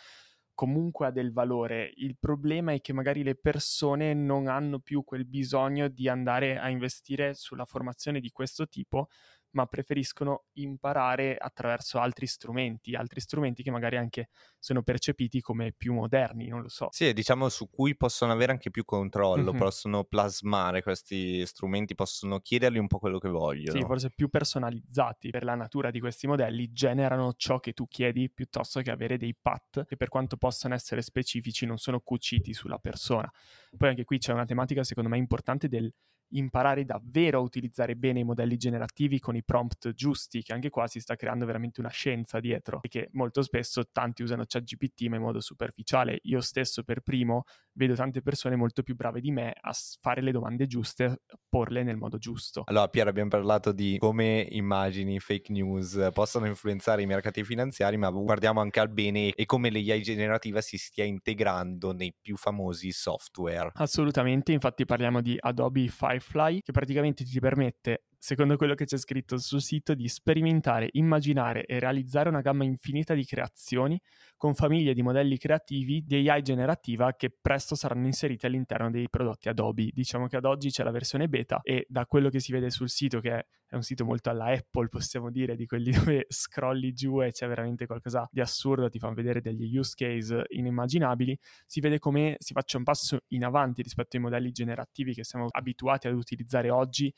comunque 0.55 1.07
ha 1.07 1.11
del 1.11 1.33
valore. 1.33 1.91
Il 1.95 2.17
problema 2.19 2.73
è 2.73 2.81
che 2.81 2.93
magari 2.93 3.23
le 3.23 3.37
persone 3.37 4.13
non 4.13 4.49
hanno 4.49 4.81
più 4.81 5.03
quel 5.03 5.25
bisogno 5.27 5.89
di 5.89 6.09
andare 6.09 6.59
a 6.59 6.69
investire 6.69 7.33
sulla 7.33 7.65
formazione 7.65 8.21
di 8.21 8.31
questo 8.31 8.67
tipo 8.67 9.09
ma 9.53 9.67
preferiscono 9.67 10.45
imparare 10.55 11.37
attraverso 11.37 11.99
altri 11.99 12.27
strumenti, 12.27 12.95
altri 12.95 13.21
strumenti 13.21 13.63
che 13.63 13.71
magari 13.71 13.97
anche 13.97 14.29
sono 14.59 14.83
percepiti 14.83 15.41
come 15.41 15.73
più 15.73 15.93
moderni, 15.93 16.49
non 16.49 16.63
lo 16.63 16.69
so. 16.69 16.89
Sì, 16.91 17.13
diciamo 17.13 17.49
su 17.49 17.69
cui 17.69 17.97
possono 17.97 18.33
avere 18.33 18.53
anche 18.53 18.71
più 18.71 18.85
controllo, 18.85 19.51
mm-hmm. 19.51 19.61
possono 19.61 20.05
plasmare 20.05 20.83
questi 20.83 21.45
strumenti, 21.47 21.95
possono 21.95 22.41
chiedergli 22.41 22.79
un 22.79 22.87
po' 22.87 22.99
quello 22.99 23.19
che 23.19 23.29
vogliono. 23.29 23.79
Sì, 23.79 23.85
forse 23.85 24.11
più 24.15 24.29
personalizzati 24.29 25.31
per 25.31 25.45
la 25.45 25.55
natura 25.55 25.91
di 25.91 26.01
questi 26.01 26.27
modelli, 26.27 26.73
generano 26.73 27.33
ciò 27.35 27.61
che 27.61 27.73
tu 27.73 27.87
chiedi 27.87 28.31
piuttosto 28.31 28.81
che 28.81 28.91
avere 28.91 29.17
dei 29.17 29.35
pat 29.41 29.85
che 29.85 29.97
per 29.97 30.09
quanto 30.09 30.37
possano 30.37 30.75
essere 30.75 31.03
specifici 31.03 31.67
non 31.67 31.79
sono 31.79 32.01
cuciti 32.01 32.53
sulla 32.53 32.79
persona. 32.79 33.31
Poi 33.77 33.89
anche 33.89 34.05
qui 34.05 34.19
c'è 34.19 34.33
una 34.33 34.45
tematica 34.45 34.85
secondo 34.85 35.09
me 35.09 35.19
importante 35.19 35.69
del 35.69 35.93
imparare 36.33 36.85
davvero 36.85 37.39
a 37.39 37.43
utilizzare 37.43 37.97
bene 37.97 38.21
i 38.21 38.25
modelli 38.25 38.57
generativi 38.57 39.19
con 39.19 39.37
i 39.37 39.45
prompt 39.45 39.93
giusti, 39.93 40.43
che 40.43 40.53
anche 40.53 40.71
qua 40.71 40.87
si 40.87 41.01
sta 41.01 41.17
creando 41.17 41.47
veramente 41.47 41.81
una 41.81 41.91
scienza 41.91 42.41
dietro, 42.41 42.81
e 42.83 42.89
che 42.89 43.09
molto 43.13 43.43
spesso 43.43 43.89
tanti 43.91 44.23
usano 44.23 44.45
ChatGPT 44.47 45.09
ma 45.09 45.17
in 45.17 45.23
modo 45.23 45.41
superficiale. 45.41 46.19
Io 46.23 46.41
stesso 46.41 46.83
per 46.83 47.01
primo 47.01 47.45
vedo 47.75 47.95
tante 47.95 48.23
persone 48.23 48.57
molto 48.57 48.83
più 48.83 48.95
brave 48.95 49.21
di 49.21 49.31
me 49.31 49.53
a 49.59 49.73
fare 50.01 50.23
le 50.23 50.33
domande 50.33 50.67
giuste, 50.67 51.23
porle 51.49 51.83
nel 51.83 51.97
modo 51.97 52.19
giusto. 52.19 52.63
Allora 52.67 52.89
Piero 52.89 53.11
abbiamo 53.11 53.31
parlato 53.31 53.73
di 53.73 53.97
come 53.99 54.47
immagini, 54.51 55.19
fake 55.21 55.53
news 55.53 56.11
possono 56.13 56.47
influenzare 56.47 57.03
i 57.03 57.07
mercati 57.07 57.45
finanziari, 57.45 57.97
ma 57.97 58.11
guardiamo 58.11 58.61
anche 58.61 58.81
al 58.81 58.91
bene 58.91 59.33
e 59.33 59.45
come 59.47 59.71
l'AI 59.71 60.03
generativa 60.03 60.61
si 60.61 60.77
stia 60.77 61.05
integrando 61.05 61.93
nei 61.93 62.15
più 62.21 62.37
famosi 62.37 62.91
software. 62.91 63.71
Assolutamente, 63.75 64.53
infatti 64.53 64.85
parliamo 64.85 65.21
di 65.21 65.37
Adobe 65.39 65.89
Firefly 65.89 66.21
Firefly 66.23 66.63
che 66.63 66.73
praticamente 66.73 67.25
ti 67.25 67.41
permette 67.41 68.05
secondo 68.23 68.57
quello 68.57 68.77
che 68.77 68.85
c'è 68.85 68.99
scritto 68.99 69.37
sul 69.37 69.61
sito, 69.61 69.95
di 69.95 70.07
sperimentare, 70.07 70.89
immaginare 70.93 71.65
e 71.65 71.81
realizzare 71.81 72.29
una 72.29 72.41
gamma 72.41 72.63
infinita 72.63 73.15
di 73.15 73.25
creazioni 73.25 74.01
con 74.37 74.55
famiglie 74.55 74.95
di 74.95 75.03
modelli 75.03 75.37
creativi 75.39 76.05
di 76.07 76.31
AI 76.31 76.41
generativa 76.43 77.15
che 77.15 77.31
presto 77.31 77.75
saranno 77.75 78.07
inseriti 78.07 78.47
all'interno 78.47 78.93
dei 78.93 79.09
prodotti 79.09 79.49
Adobe. 79.49 79.91
Diciamo 79.93 80.29
che 80.29 80.37
ad 80.37 80.45
oggi 80.45 80.71
c'è 80.71 80.85
la 80.85 80.93
versione 80.93 81.29
beta 81.29 81.63
e 81.65 81.85
da 81.89 82.07
quello 82.07 82.29
che 82.29 82.39
si 82.39 82.53
vede 82.53 82.71
sul 82.71 82.89
sito, 82.89 83.19
che 83.19 83.47
è 83.67 83.75
un 83.75 83.83
sito 83.83 84.05
molto 84.05 84.31
alla 84.31 84.53
Apple, 84.53 84.87
possiamo 84.87 85.29
dire, 85.29 85.57
di 85.57 85.67
quelli 85.67 85.91
dove 85.99 86.27
scrolli 86.29 86.93
giù 86.93 87.23
e 87.23 87.33
c'è 87.33 87.49
veramente 87.49 87.87
qualcosa 87.87 88.29
di 88.31 88.41
assurdo, 88.41 88.89
ti 88.89 89.01
fanno 89.01 89.15
vedere 89.15 89.41
degli 89.41 89.77
use 89.77 89.95
case 89.97 90.45
inimmaginabili, 90.47 91.37
si 91.67 91.81
vede 91.81 91.99
come 91.99 92.37
si 92.39 92.53
faccia 92.53 92.79
un 92.79 92.85
passo 92.85 93.19
in 93.29 93.45
avanti 93.45 93.83
rispetto 93.83 94.17
ai 94.17 94.23
modelli 94.23 94.53
generativi 94.53 95.13
che 95.13 95.25
siamo 95.25 95.49
abituati 95.51 96.07
ad 96.07 96.15
utilizzare 96.15 96.71
oggi 96.71 97.13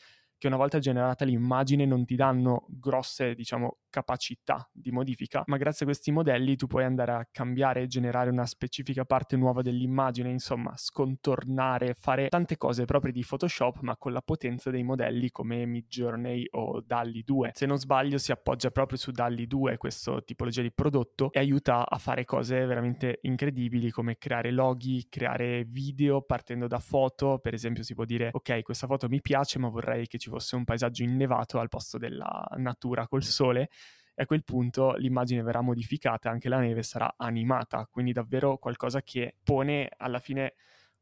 che 0.44 0.48
una 0.48 0.58
volta 0.58 0.78
generata 0.78 1.24
l'immagine 1.24 1.86
non 1.86 2.04
ti 2.04 2.16
danno 2.16 2.66
grosse, 2.68 3.34
diciamo, 3.34 3.78
capacità 3.94 4.68
di 4.72 4.90
modifica, 4.90 5.44
ma 5.46 5.56
grazie 5.56 5.86
a 5.86 5.88
questi 5.88 6.10
modelli 6.10 6.56
tu 6.56 6.66
puoi 6.66 6.82
andare 6.82 7.12
a 7.12 7.28
cambiare 7.30 7.82
e 7.82 7.86
generare 7.86 8.28
una 8.28 8.44
specifica 8.44 9.04
parte 9.04 9.36
nuova 9.36 9.62
dell'immagine, 9.62 10.30
insomma, 10.30 10.72
scontornare, 10.76 11.94
fare 11.94 12.26
tante 12.26 12.56
cose 12.56 12.86
proprie 12.86 13.12
di 13.12 13.24
Photoshop, 13.24 13.82
ma 13.82 13.96
con 13.96 14.12
la 14.12 14.20
potenza 14.20 14.70
dei 14.70 14.82
modelli 14.82 15.30
come 15.30 15.64
Midjourney 15.64 16.48
o 16.52 16.82
DALI 16.84 17.22
2. 17.22 17.50
Se 17.54 17.66
non 17.66 17.78
sbaglio 17.78 18.18
si 18.18 18.32
appoggia 18.32 18.72
proprio 18.72 18.98
su 18.98 19.12
DALI 19.12 19.46
2 19.46 19.76
questa 19.76 20.20
tipologia 20.22 20.62
di 20.62 20.72
prodotto 20.72 21.30
e 21.30 21.38
aiuta 21.38 21.88
a 21.88 21.98
fare 21.98 22.24
cose 22.24 22.66
veramente 22.66 23.20
incredibili 23.22 23.90
come 23.90 24.18
creare 24.18 24.50
loghi, 24.50 25.06
creare 25.08 25.64
video 25.64 26.20
partendo 26.22 26.66
da 26.66 26.80
foto, 26.80 27.38
per 27.38 27.54
esempio 27.54 27.84
si 27.84 27.94
può 27.94 28.04
dire 28.04 28.30
ok 28.32 28.62
questa 28.62 28.88
foto 28.88 29.08
mi 29.08 29.20
piace 29.20 29.60
ma 29.60 29.68
vorrei 29.68 30.08
che 30.08 30.18
ci 30.18 30.30
fosse 30.30 30.56
un 30.56 30.64
paesaggio 30.64 31.04
innevato 31.04 31.60
al 31.60 31.68
posto 31.68 31.96
della 31.96 32.44
natura 32.56 33.06
col 33.06 33.22
sole 33.22 33.68
e 34.14 34.22
a 34.22 34.26
quel 34.26 34.44
punto 34.44 34.94
l'immagine 34.94 35.42
verrà 35.42 35.60
modificata, 35.60 36.30
anche 36.30 36.48
la 36.48 36.58
neve 36.58 36.82
sarà 36.82 37.14
animata, 37.16 37.86
quindi 37.90 38.12
davvero 38.12 38.58
qualcosa 38.58 39.02
che 39.02 39.36
pone 39.42 39.90
alla 39.96 40.18
fine 40.18 40.54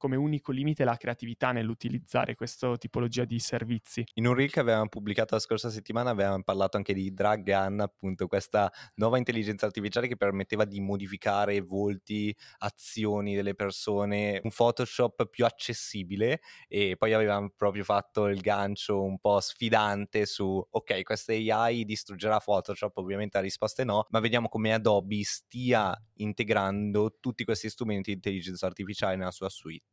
come 0.02 0.16
unico 0.16 0.50
limite 0.50 0.82
la 0.82 0.96
creatività 0.96 1.52
nell'utilizzare 1.52 2.34
questa 2.34 2.76
tipologia 2.76 3.24
di 3.24 3.38
servizi. 3.38 4.04
In 4.14 4.26
un 4.26 4.34
reel 4.34 4.50
che 4.50 4.58
avevamo 4.58 4.88
pubblicato 4.88 5.36
la 5.36 5.40
scorsa 5.40 5.70
settimana 5.70 6.10
avevamo 6.10 6.42
parlato 6.42 6.76
anche 6.76 6.92
di 6.92 7.14
Drag 7.14 7.44
Gun, 7.44 7.78
appunto 7.78 8.26
questa 8.26 8.68
nuova 8.96 9.18
intelligenza 9.18 9.64
artificiale 9.66 10.08
che 10.08 10.16
permetteva 10.16 10.64
di 10.64 10.80
modificare 10.80 11.60
volti, 11.60 12.34
azioni 12.58 13.36
delle 13.36 13.54
persone, 13.54 14.40
un 14.42 14.50
Photoshop 14.50 15.28
più 15.28 15.44
accessibile 15.44 16.40
e 16.66 16.96
poi 16.98 17.12
avevamo 17.12 17.52
proprio 17.56 17.84
fatto 17.84 18.26
il 18.26 18.40
gancio 18.40 19.04
un 19.04 19.20
po' 19.20 19.38
sfidante 19.38 20.26
su 20.26 20.60
ok, 20.68 21.02
questa 21.04 21.32
AI 21.32 21.84
distruggerà 21.84 22.40
Photoshop, 22.40 22.96
ovviamente 22.96 23.36
la 23.36 23.44
risposta 23.44 23.82
è 23.82 23.84
no, 23.84 24.08
ma 24.10 24.18
vediamo 24.18 24.48
come 24.48 24.72
Adobe 24.72 25.22
stia 25.22 25.96
integrando 26.16 27.18
tutti 27.20 27.44
questi 27.44 27.70
strumenti 27.70 28.10
di 28.10 28.16
intelligenza 28.16 28.66
artificiale 28.66 29.14
nella 29.14 29.30
sua 29.30 29.48
suite. 29.48 29.91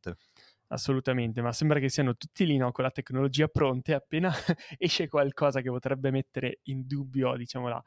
Assolutamente, 0.72 1.42
ma 1.42 1.52
sembra 1.52 1.80
che 1.80 1.88
siano 1.88 2.16
tutti 2.16 2.46
lì 2.46 2.56
no, 2.56 2.70
con 2.70 2.84
la 2.84 2.90
tecnologia 2.92 3.48
pronta 3.48 3.92
e 3.92 3.94
appena 3.96 4.30
esce 4.78 5.08
qualcosa 5.08 5.60
che 5.60 5.68
potrebbe 5.68 6.10
mettere 6.12 6.60
in 6.64 6.86
dubbio, 6.86 7.36
diciamo, 7.36 7.68
la, 7.68 7.82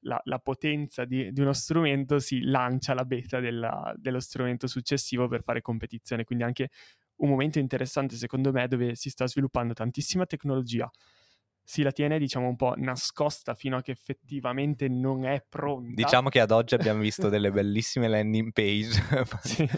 la, 0.00 0.20
la 0.24 0.38
potenza 0.38 1.06
di, 1.06 1.32
di, 1.32 1.40
uno 1.40 1.54
strumento, 1.54 2.18
si 2.18 2.42
lancia 2.42 2.92
la 2.92 3.04
beta 3.04 3.40
della, 3.40 3.94
dello 3.96 4.20
strumento 4.20 4.66
successivo 4.66 5.26
per 5.26 5.42
fare 5.42 5.62
competizione. 5.62 6.24
Quindi 6.24 6.44
anche 6.44 6.68
un 7.16 7.30
momento 7.30 7.58
interessante, 7.58 8.16
secondo 8.16 8.52
me, 8.52 8.68
dove 8.68 8.94
si 8.94 9.08
sta 9.08 9.26
sviluppando 9.26 9.72
tantissima 9.72 10.26
tecnologia 10.26 10.90
si 11.68 11.82
la 11.82 11.92
tiene 11.92 12.18
diciamo 12.18 12.48
un 12.48 12.56
po' 12.56 12.72
nascosta 12.78 13.52
fino 13.52 13.76
a 13.76 13.82
che 13.82 13.90
effettivamente 13.90 14.88
non 14.88 15.26
è 15.26 15.44
pronta. 15.46 15.92
Diciamo 16.02 16.30
che 16.30 16.40
ad 16.40 16.50
oggi 16.50 16.74
abbiamo 16.74 17.00
visto 17.00 17.28
delle 17.28 17.50
bellissime 17.50 18.08
landing 18.08 18.52
page. 18.52 18.98
sì, 19.44 19.68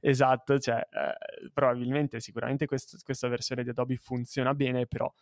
esatto, 0.00 0.60
cioè 0.60 0.76
eh, 0.76 1.50
probabilmente 1.52 2.20
sicuramente 2.20 2.66
quest- 2.66 3.02
questa 3.02 3.26
versione 3.26 3.64
di 3.64 3.70
Adobe 3.70 3.96
funziona 3.96 4.54
bene, 4.54 4.86
però 4.86 5.12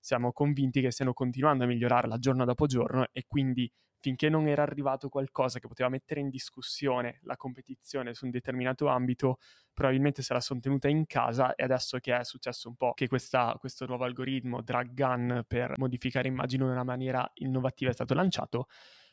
siamo 0.00 0.32
convinti 0.32 0.80
che 0.80 0.90
stiano 0.90 1.12
continuando 1.12 1.64
a 1.64 1.66
migliorarla 1.66 2.18
giorno 2.18 2.44
dopo 2.44 2.66
giorno 2.66 3.06
e 3.12 3.24
quindi 3.26 3.70
finché 4.00 4.30
non 4.30 4.48
era 4.48 4.62
arrivato 4.62 5.08
qualcosa 5.08 5.58
che 5.58 5.68
poteva 5.68 5.90
mettere 5.90 6.20
in 6.20 6.30
discussione 6.30 7.20
la 7.24 7.36
competizione 7.36 8.14
su 8.14 8.24
un 8.24 8.30
determinato 8.30 8.88
ambito, 8.88 9.36
probabilmente 9.72 10.22
se 10.22 10.32
la 10.32 10.40
sono 10.40 10.58
tenuta 10.58 10.88
in 10.88 11.04
casa 11.06 11.54
e 11.54 11.62
adesso 11.62 11.98
che 11.98 12.16
è 12.16 12.24
successo 12.24 12.68
un 12.68 12.76
po' 12.76 12.94
che 12.94 13.08
questa, 13.08 13.54
questo 13.60 13.86
nuovo 13.86 14.04
algoritmo 14.04 14.62
drag 14.62 14.92
gun 14.94 15.44
per 15.46 15.74
modificare 15.76 16.28
immagini 16.28 16.64
in 16.64 16.70
una 16.70 16.82
maniera 16.82 17.30
innovativa 17.34 17.90
è 17.90 17.94
stato 17.94 18.14
lanciato, 18.14 18.66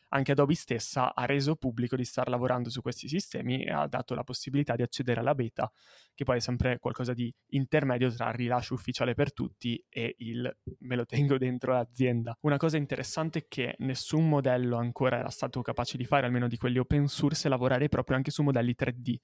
anche 0.09 0.31
Adobe 0.31 0.55
stessa 0.55 1.13
ha 1.13 1.25
reso 1.25 1.55
pubblico 1.55 1.95
di 1.95 2.05
star 2.05 2.29
lavorando 2.29 2.69
su 2.69 2.81
questi 2.81 3.07
sistemi 3.07 3.63
e 3.63 3.71
ha 3.71 3.87
dato 3.87 4.15
la 4.15 4.23
possibilità 4.23 4.75
di 4.75 4.81
accedere 4.81 5.19
alla 5.19 5.35
beta, 5.35 5.71
che 6.13 6.23
poi 6.23 6.37
è 6.37 6.39
sempre 6.39 6.79
qualcosa 6.79 7.13
di 7.13 7.33
intermedio 7.51 8.11
tra 8.11 8.29
il 8.29 8.35
rilascio 8.35 8.73
ufficiale 8.73 9.13
per 9.13 9.33
tutti 9.33 9.83
e 9.89 10.15
il 10.19 10.57
me 10.79 10.95
lo 10.95 11.05
tengo 11.05 11.37
dentro 11.37 11.73
l'azienda. 11.73 12.37
Una 12.41 12.57
cosa 12.57 12.77
interessante 12.77 13.39
è 13.39 13.45
che 13.47 13.75
nessun 13.79 14.27
modello 14.27 14.77
ancora 14.77 15.17
era 15.17 15.29
stato 15.29 15.61
capace 15.61 15.97
di 15.97 16.05
fare, 16.05 16.25
almeno 16.25 16.47
di 16.47 16.57
quelli 16.57 16.77
open 16.77 17.07
source, 17.07 17.49
lavorare 17.49 17.89
proprio 17.89 18.15
anche 18.15 18.31
su 18.31 18.43
modelli 18.43 18.75
3D 18.77 19.15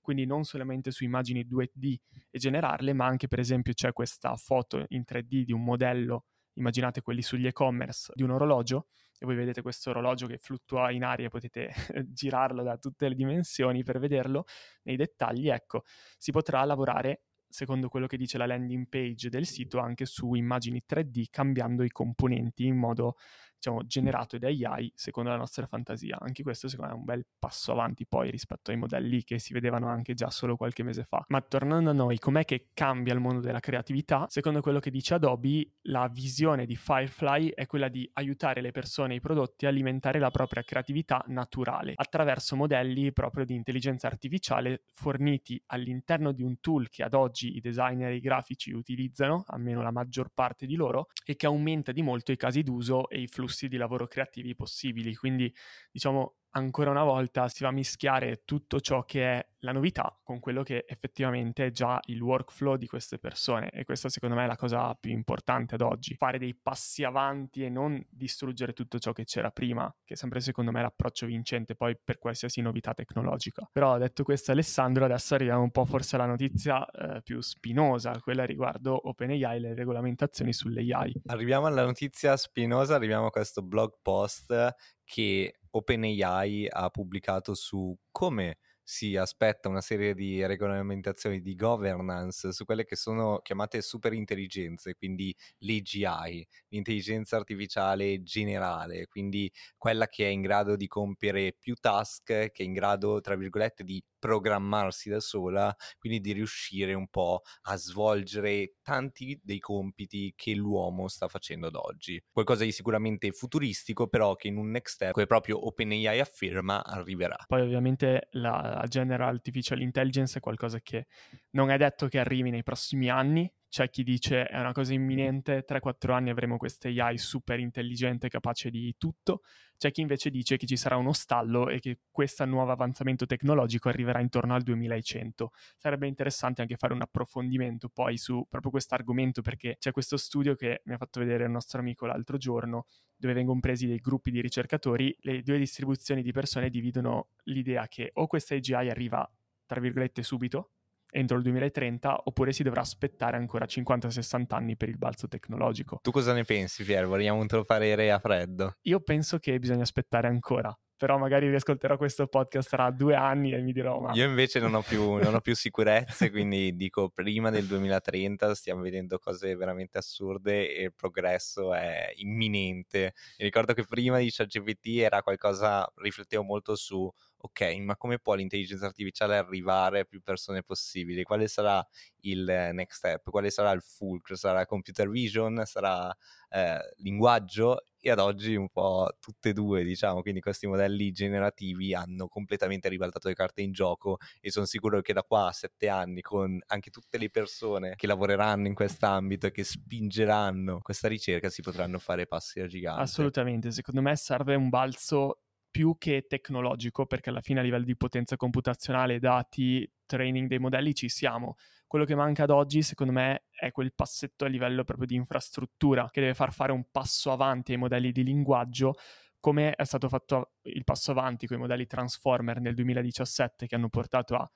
quindi 0.00 0.24
non 0.24 0.44
solamente 0.44 0.90
su 0.90 1.04
immagini 1.04 1.46
2D 1.46 1.94
e 2.30 2.38
generarle, 2.38 2.92
ma 2.94 3.04
anche 3.04 3.28
per 3.28 3.38
esempio 3.38 3.74
c'è 3.74 3.92
questa 3.92 4.34
foto 4.36 4.84
in 4.88 5.04
3D 5.06 5.42
di 5.44 5.52
un 5.52 5.62
modello, 5.62 6.24
immaginate 6.54 7.02
quelli 7.02 7.22
sugli 7.22 7.46
e-commerce, 7.46 8.10
di 8.14 8.22
un 8.22 8.30
orologio 8.30 8.86
e 9.22 9.26
voi 9.26 9.34
vedete 9.34 9.60
questo 9.60 9.90
orologio 9.90 10.26
che 10.26 10.38
fluttua 10.38 10.90
in 10.90 11.04
aria, 11.04 11.28
potete 11.28 11.70
girarlo 12.08 12.62
da 12.62 12.78
tutte 12.78 13.06
le 13.06 13.14
dimensioni 13.14 13.82
per 13.82 13.98
vederlo 13.98 14.44
nei 14.84 14.96
dettagli, 14.96 15.50
ecco, 15.50 15.82
si 16.16 16.32
potrà 16.32 16.64
lavorare 16.64 17.24
secondo 17.46 17.88
quello 17.88 18.06
che 18.06 18.16
dice 18.16 18.38
la 18.38 18.46
landing 18.46 18.88
page 18.88 19.28
del 19.28 19.44
sito 19.44 19.78
anche 19.78 20.06
su 20.06 20.34
immagini 20.34 20.82
3D 20.88 21.24
cambiando 21.30 21.82
i 21.82 21.90
componenti 21.90 22.64
in 22.64 22.76
modo 22.76 23.16
diciamo, 23.60 23.84
generato 23.84 24.38
da 24.38 24.48
AI 24.48 24.90
secondo 24.94 25.28
la 25.28 25.36
nostra 25.36 25.66
fantasia. 25.66 26.18
Anche 26.18 26.42
questo 26.42 26.66
secondo 26.66 26.92
me 26.92 26.96
è 26.96 26.98
un 26.98 27.04
bel 27.04 27.26
passo 27.38 27.72
avanti 27.72 28.06
poi 28.06 28.30
rispetto 28.30 28.70
ai 28.70 28.78
modelli 28.78 29.22
che 29.22 29.38
si 29.38 29.52
vedevano 29.52 29.88
anche 29.88 30.14
già 30.14 30.30
solo 30.30 30.56
qualche 30.56 30.82
mese 30.82 31.04
fa. 31.04 31.22
Ma 31.28 31.42
tornando 31.42 31.90
a 31.90 31.92
noi, 31.92 32.18
com'è 32.18 32.44
che 32.44 32.70
cambia 32.72 33.12
il 33.12 33.20
mondo 33.20 33.40
della 33.40 33.60
creatività? 33.60 34.26
Secondo 34.28 34.62
quello 34.62 34.80
che 34.80 34.90
dice 34.90 35.14
Adobe, 35.14 35.72
la 35.82 36.08
visione 36.08 36.64
di 36.64 36.74
Firefly 36.74 37.50
è 37.50 37.66
quella 37.66 37.88
di 37.88 38.08
aiutare 38.14 38.62
le 38.62 38.70
persone 38.70 39.12
e 39.12 39.16
i 39.16 39.20
prodotti 39.20 39.66
a 39.66 39.68
alimentare 39.68 40.18
la 40.18 40.30
propria 40.30 40.62
creatività 40.62 41.22
naturale 41.28 41.92
attraverso 41.96 42.56
modelli 42.56 43.12
proprio 43.12 43.44
di 43.44 43.54
intelligenza 43.54 44.06
artificiale 44.06 44.82
forniti 44.92 45.62
all'interno 45.66 46.32
di 46.32 46.42
un 46.42 46.60
tool 46.60 46.88
che 46.88 47.02
ad 47.02 47.12
oggi 47.12 47.56
i 47.56 47.60
designer 47.60 48.10
e 48.10 48.16
i 48.16 48.20
grafici 48.20 48.72
utilizzano, 48.72 49.44
almeno 49.48 49.82
la 49.82 49.90
maggior 49.90 50.30
parte 50.32 50.66
di 50.66 50.76
loro, 50.76 51.08
e 51.24 51.36
che 51.36 51.46
aumenta 51.46 51.92
di 51.92 52.02
molto 52.02 52.32
i 52.32 52.36
casi 52.36 52.62
d'uso 52.62 53.08
e 53.08 53.20
i 53.20 53.26
flussi 53.26 53.49
flussi 53.50 53.68
di 53.68 53.76
lavoro 53.76 54.06
creativi 54.06 54.54
possibili. 54.54 55.14
Quindi, 55.14 55.52
diciamo, 55.90 56.36
ancora 56.52 56.90
una 56.90 57.04
volta 57.04 57.48
si 57.48 57.62
va 57.62 57.68
a 57.68 57.72
mischiare 57.72 58.42
tutto 58.44 58.80
ciò 58.80 59.04
che 59.04 59.24
è 59.24 59.46
la 59.60 59.72
novità 59.72 60.18
con 60.22 60.40
quello 60.40 60.62
che 60.62 60.84
effettivamente 60.88 61.66
è 61.66 61.70
già 61.70 62.00
il 62.06 62.20
workflow 62.20 62.76
di 62.76 62.86
queste 62.86 63.18
persone 63.18 63.70
e 63.70 63.84
questa 63.84 64.08
secondo 64.08 64.34
me 64.34 64.44
è 64.44 64.46
la 64.46 64.56
cosa 64.56 64.94
più 64.94 65.10
importante 65.10 65.74
ad 65.74 65.82
oggi, 65.82 66.14
fare 66.14 66.38
dei 66.38 66.54
passi 66.54 67.04
avanti 67.04 67.64
e 67.64 67.68
non 67.68 68.02
distruggere 68.08 68.72
tutto 68.72 68.98
ciò 68.98 69.12
che 69.12 69.24
c'era 69.24 69.50
prima, 69.50 69.92
che 70.04 70.14
è 70.14 70.16
sempre 70.16 70.40
secondo 70.40 70.70
me 70.70 70.80
l'approccio 70.80 71.26
vincente 71.26 71.74
poi 71.74 71.96
per 72.02 72.18
qualsiasi 72.18 72.60
novità 72.60 72.94
tecnologica. 72.94 73.68
Però 73.70 73.98
detto 73.98 74.22
questo 74.22 74.52
Alessandro, 74.52 75.04
adesso 75.04 75.34
arriviamo 75.34 75.62
un 75.62 75.70
po' 75.70 75.84
forse 75.84 76.16
alla 76.16 76.26
notizia 76.26 76.86
eh, 76.86 77.22
più 77.22 77.40
spinosa, 77.40 78.18
quella 78.20 78.44
riguardo 78.44 79.08
OpenAI 79.08 79.56
e 79.56 79.60
le 79.60 79.74
regolamentazioni 79.74 80.52
sull'AI. 80.52 81.22
Arriviamo 81.26 81.66
alla 81.66 81.84
notizia 81.84 82.36
spinosa, 82.36 82.94
arriviamo 82.94 83.26
a 83.26 83.30
questo 83.30 83.62
blog 83.62 83.98
post 84.00 84.74
che 85.10 85.54
OpenAI 85.70 86.68
ha 86.70 86.88
pubblicato 86.88 87.54
su 87.54 87.96
come 88.12 88.58
si 88.80 89.16
aspetta 89.16 89.68
una 89.68 89.80
serie 89.80 90.14
di 90.14 90.44
regolamentazioni 90.46 91.40
di 91.40 91.54
governance 91.56 92.52
su 92.52 92.64
quelle 92.64 92.84
che 92.84 92.94
sono 92.94 93.40
chiamate 93.42 93.82
super 93.82 94.12
intelligenze, 94.12 94.94
quindi 94.94 95.34
l'AGI, 95.58 96.46
l'intelligenza 96.68 97.36
artificiale 97.36 98.22
generale, 98.22 99.06
quindi 99.08 99.50
quella 99.76 100.06
che 100.06 100.26
è 100.26 100.28
in 100.30 100.42
grado 100.42 100.76
di 100.76 100.86
compiere 100.86 101.54
più 101.58 101.74
task, 101.74 102.24
che 102.26 102.52
è 102.52 102.62
in 102.62 102.72
grado, 102.72 103.20
tra 103.20 103.34
virgolette, 103.34 103.82
di 103.84 104.00
programmarsi 104.20 105.08
da 105.10 105.18
sola, 105.18 105.74
quindi 105.98 106.20
di 106.20 106.30
riuscire 106.30 106.94
un 106.94 107.08
po' 107.08 107.40
a 107.62 107.76
svolgere 107.76 108.74
tanti 108.82 109.40
dei 109.42 109.58
compiti 109.58 110.32
che 110.36 110.54
l'uomo 110.54 111.08
sta 111.08 111.26
facendo 111.26 111.66
ad 111.66 111.74
oggi. 111.74 112.22
Qualcosa 112.30 112.62
di 112.62 112.70
sicuramente 112.70 113.32
futuristico, 113.32 114.06
però 114.06 114.36
che 114.36 114.46
in 114.46 114.58
un 114.58 114.70
next 114.70 114.94
step, 114.94 115.10
come 115.10 115.26
proprio 115.26 115.66
OpenAI 115.66 116.20
afferma, 116.20 116.84
arriverà. 116.84 117.36
Poi 117.48 117.62
ovviamente 117.62 118.28
la 118.32 118.84
General 118.86 119.34
Artificial 119.34 119.80
Intelligence 119.80 120.38
è 120.38 120.40
qualcosa 120.40 120.78
che 120.80 121.06
non 121.50 121.70
è 121.70 121.76
detto 121.76 122.06
che 122.06 122.20
arrivi 122.20 122.50
nei 122.50 122.62
prossimi 122.62 123.08
anni, 123.08 123.52
c'è 123.70 123.88
chi 123.88 124.02
dice 124.02 124.46
è 124.46 124.58
una 124.58 124.72
cosa 124.72 124.92
imminente, 124.92 125.64
3-4 125.64 126.10
anni 126.10 126.28
avremo 126.30 126.56
questa 126.56 126.88
AI 126.88 127.16
super 127.18 127.60
intelligente, 127.60 128.28
capace 128.28 128.68
di 128.68 128.96
tutto, 128.98 129.42
c'è 129.78 129.92
chi 129.92 130.00
invece 130.00 130.28
dice 130.28 130.56
che 130.56 130.66
ci 130.66 130.76
sarà 130.76 130.96
uno 130.96 131.12
stallo 131.12 131.68
e 131.68 131.78
che 131.78 132.00
questo 132.10 132.44
nuovo 132.44 132.72
avanzamento 132.72 133.26
tecnologico 133.26 133.88
arriverà 133.88 134.20
intorno 134.20 134.54
al 134.54 134.62
2100. 134.62 135.52
Sarebbe 135.78 136.08
interessante 136.08 136.62
anche 136.62 136.76
fare 136.76 136.92
un 136.94 137.00
approfondimento 137.00 137.88
poi 137.88 138.18
su 138.18 138.44
proprio 138.48 138.72
questo 138.72 138.94
argomento 138.96 139.40
perché 139.40 139.76
c'è 139.78 139.92
questo 139.92 140.16
studio 140.16 140.56
che 140.56 140.82
mi 140.86 140.94
ha 140.94 140.98
fatto 140.98 141.20
vedere 141.20 141.44
il 141.44 141.50
nostro 141.50 141.78
amico 141.78 142.06
l'altro 142.06 142.36
giorno 142.36 142.86
dove 143.16 143.34
vengono 143.34 143.60
presi 143.60 143.86
dei 143.86 143.98
gruppi 143.98 144.32
di 144.32 144.40
ricercatori, 144.40 145.16
le 145.20 145.42
due 145.42 145.58
distribuzioni 145.58 146.22
di 146.22 146.32
persone 146.32 146.70
dividono 146.70 147.28
l'idea 147.44 147.86
che 147.86 148.10
o 148.14 148.26
questa 148.26 148.56
AGI 148.56 148.74
arriva 148.74 149.30
tra 149.70 149.78
virgolette 149.78 150.24
subito, 150.24 150.70
entro 151.10 151.36
il 151.36 151.42
2030 151.42 152.22
oppure 152.24 152.52
si 152.52 152.62
dovrà 152.62 152.80
aspettare 152.80 153.36
ancora 153.36 153.64
50-60 153.66 154.44
anni 154.48 154.76
per 154.76 154.88
il 154.88 154.98
balzo 154.98 155.28
tecnologico. 155.28 155.98
Tu 156.02 156.10
cosa 156.10 156.32
ne 156.32 156.44
pensi, 156.44 156.84
Pier? 156.84 157.06
Vogliamo 157.06 157.40
un 157.40 157.46
tuo 157.46 157.64
parere 157.64 158.10
a 158.10 158.18
freddo? 158.18 158.76
Io 158.82 159.00
penso 159.00 159.38
che 159.38 159.58
bisogna 159.58 159.82
aspettare 159.82 160.28
ancora 160.28 160.76
però 161.00 161.16
magari 161.16 161.48
riascolterò 161.48 161.96
questo 161.96 162.26
podcast 162.26 162.68
tra 162.68 162.90
due 162.90 163.14
anni 163.14 163.54
e 163.54 163.62
mi 163.62 163.72
dirò 163.72 164.00
ma... 164.00 164.12
Io 164.12 164.26
invece 164.26 164.60
non 164.60 164.74
ho 164.74 164.82
più, 164.82 165.14
non 165.14 165.34
ho 165.34 165.40
più 165.40 165.54
sicurezze, 165.54 166.28
quindi 166.30 166.76
dico 166.76 167.08
prima 167.08 167.48
del 167.48 167.64
2030 167.64 168.54
stiamo 168.54 168.82
vedendo 168.82 169.18
cose 169.18 169.56
veramente 169.56 169.96
assurde 169.96 170.70
e 170.70 170.82
il 170.82 170.94
progresso 170.94 171.72
è 171.72 172.12
imminente. 172.16 173.14
Mi 173.38 173.46
ricordo 173.46 173.72
che 173.72 173.86
prima 173.86 174.18
di 174.18 174.30
ChatGPT 174.30 174.98
era 174.98 175.22
qualcosa, 175.22 175.90
riflettevo 175.96 176.42
molto 176.42 176.76
su 176.76 177.10
ok, 177.42 177.76
ma 177.78 177.96
come 177.96 178.18
può 178.18 178.34
l'intelligenza 178.34 178.86
artificiale 178.86 179.36
arrivare 179.36 180.00
a 180.00 180.04
più 180.04 180.20
persone 180.22 180.62
possibili? 180.62 181.22
Quale 181.22 181.48
sarà 181.48 181.84
il 182.22 182.44
next 182.72 182.98
step? 182.98 183.30
Quale 183.30 183.50
sarà 183.50 183.70
il 183.72 183.82
fulcro? 183.82 184.36
Sarà 184.36 184.66
computer 184.66 185.08
vision? 185.08 185.62
Sarà 185.64 186.14
eh, 186.50 186.78
linguaggio? 186.96 187.86
E 188.02 188.10
ad 188.10 188.18
oggi 188.18 188.54
un 188.54 188.70
po' 188.70 189.14
tutte 189.20 189.50
e 189.50 189.52
due, 189.52 189.84
diciamo, 189.84 190.22
quindi 190.22 190.40
questi 190.40 190.66
modelli 190.66 191.12
generativi 191.12 191.94
hanno 191.94 192.28
completamente 192.28 192.88
ribaltato 192.88 193.28
le 193.28 193.34
carte 193.34 193.60
in 193.60 193.72
gioco 193.72 194.16
e 194.40 194.50
sono 194.50 194.64
sicuro 194.64 195.02
che 195.02 195.12
da 195.12 195.22
qua 195.22 195.48
a 195.48 195.52
sette 195.52 195.88
anni, 195.88 196.22
con 196.22 196.58
anche 196.68 196.88
tutte 196.88 197.18
le 197.18 197.28
persone 197.28 197.96
che 197.96 198.06
lavoreranno 198.06 198.66
in 198.66 198.74
quest'ambito 198.74 199.48
e 199.48 199.50
che 199.50 199.64
spingeranno 199.64 200.80
questa 200.80 201.08
ricerca, 201.08 201.50
si 201.50 201.60
potranno 201.60 201.98
fare 201.98 202.26
passi 202.26 202.60
a 202.60 202.66
gigante. 202.66 203.02
Assolutamente, 203.02 203.70
secondo 203.70 204.00
me 204.00 204.16
serve 204.16 204.54
un 204.54 204.70
balzo 204.70 205.42
più 205.70 205.96
che 205.98 206.26
tecnologico, 206.28 207.06
perché 207.06 207.30
alla 207.30 207.40
fine 207.40 207.60
a 207.60 207.62
livello 207.62 207.84
di 207.84 207.96
potenza 207.96 208.36
computazionale, 208.36 209.18
dati, 209.18 209.90
training 210.04 210.48
dei 210.48 210.58
modelli 210.58 210.94
ci 210.94 211.08
siamo. 211.08 211.54
Quello 211.86 212.04
che 212.04 212.14
manca 212.14 212.44
ad 212.44 212.50
oggi, 212.50 212.82
secondo 212.82 213.12
me, 213.12 213.44
è 213.50 213.70
quel 213.72 213.92
passetto 213.94 214.44
a 214.44 214.48
livello 214.48 214.84
proprio 214.84 215.06
di 215.06 215.14
infrastruttura 215.14 216.08
che 216.10 216.20
deve 216.20 216.34
far 216.34 216.52
fare 216.52 216.72
un 216.72 216.84
passo 216.90 217.32
avanti 217.32 217.72
ai 217.72 217.78
modelli 217.78 218.12
di 218.12 218.24
linguaggio, 218.24 218.94
come 219.40 219.74
è 219.74 219.84
stato 219.84 220.08
fatto 220.08 220.52
il 220.62 220.84
passo 220.84 221.12
avanti 221.12 221.46
con 221.46 221.56
i 221.56 221.60
modelli 221.60 221.86
Transformer 221.86 222.60
nel 222.60 222.74
2017 222.74 223.66
che 223.66 223.74
hanno 223.74 223.88
portato 223.88 224.36
a 224.36 224.48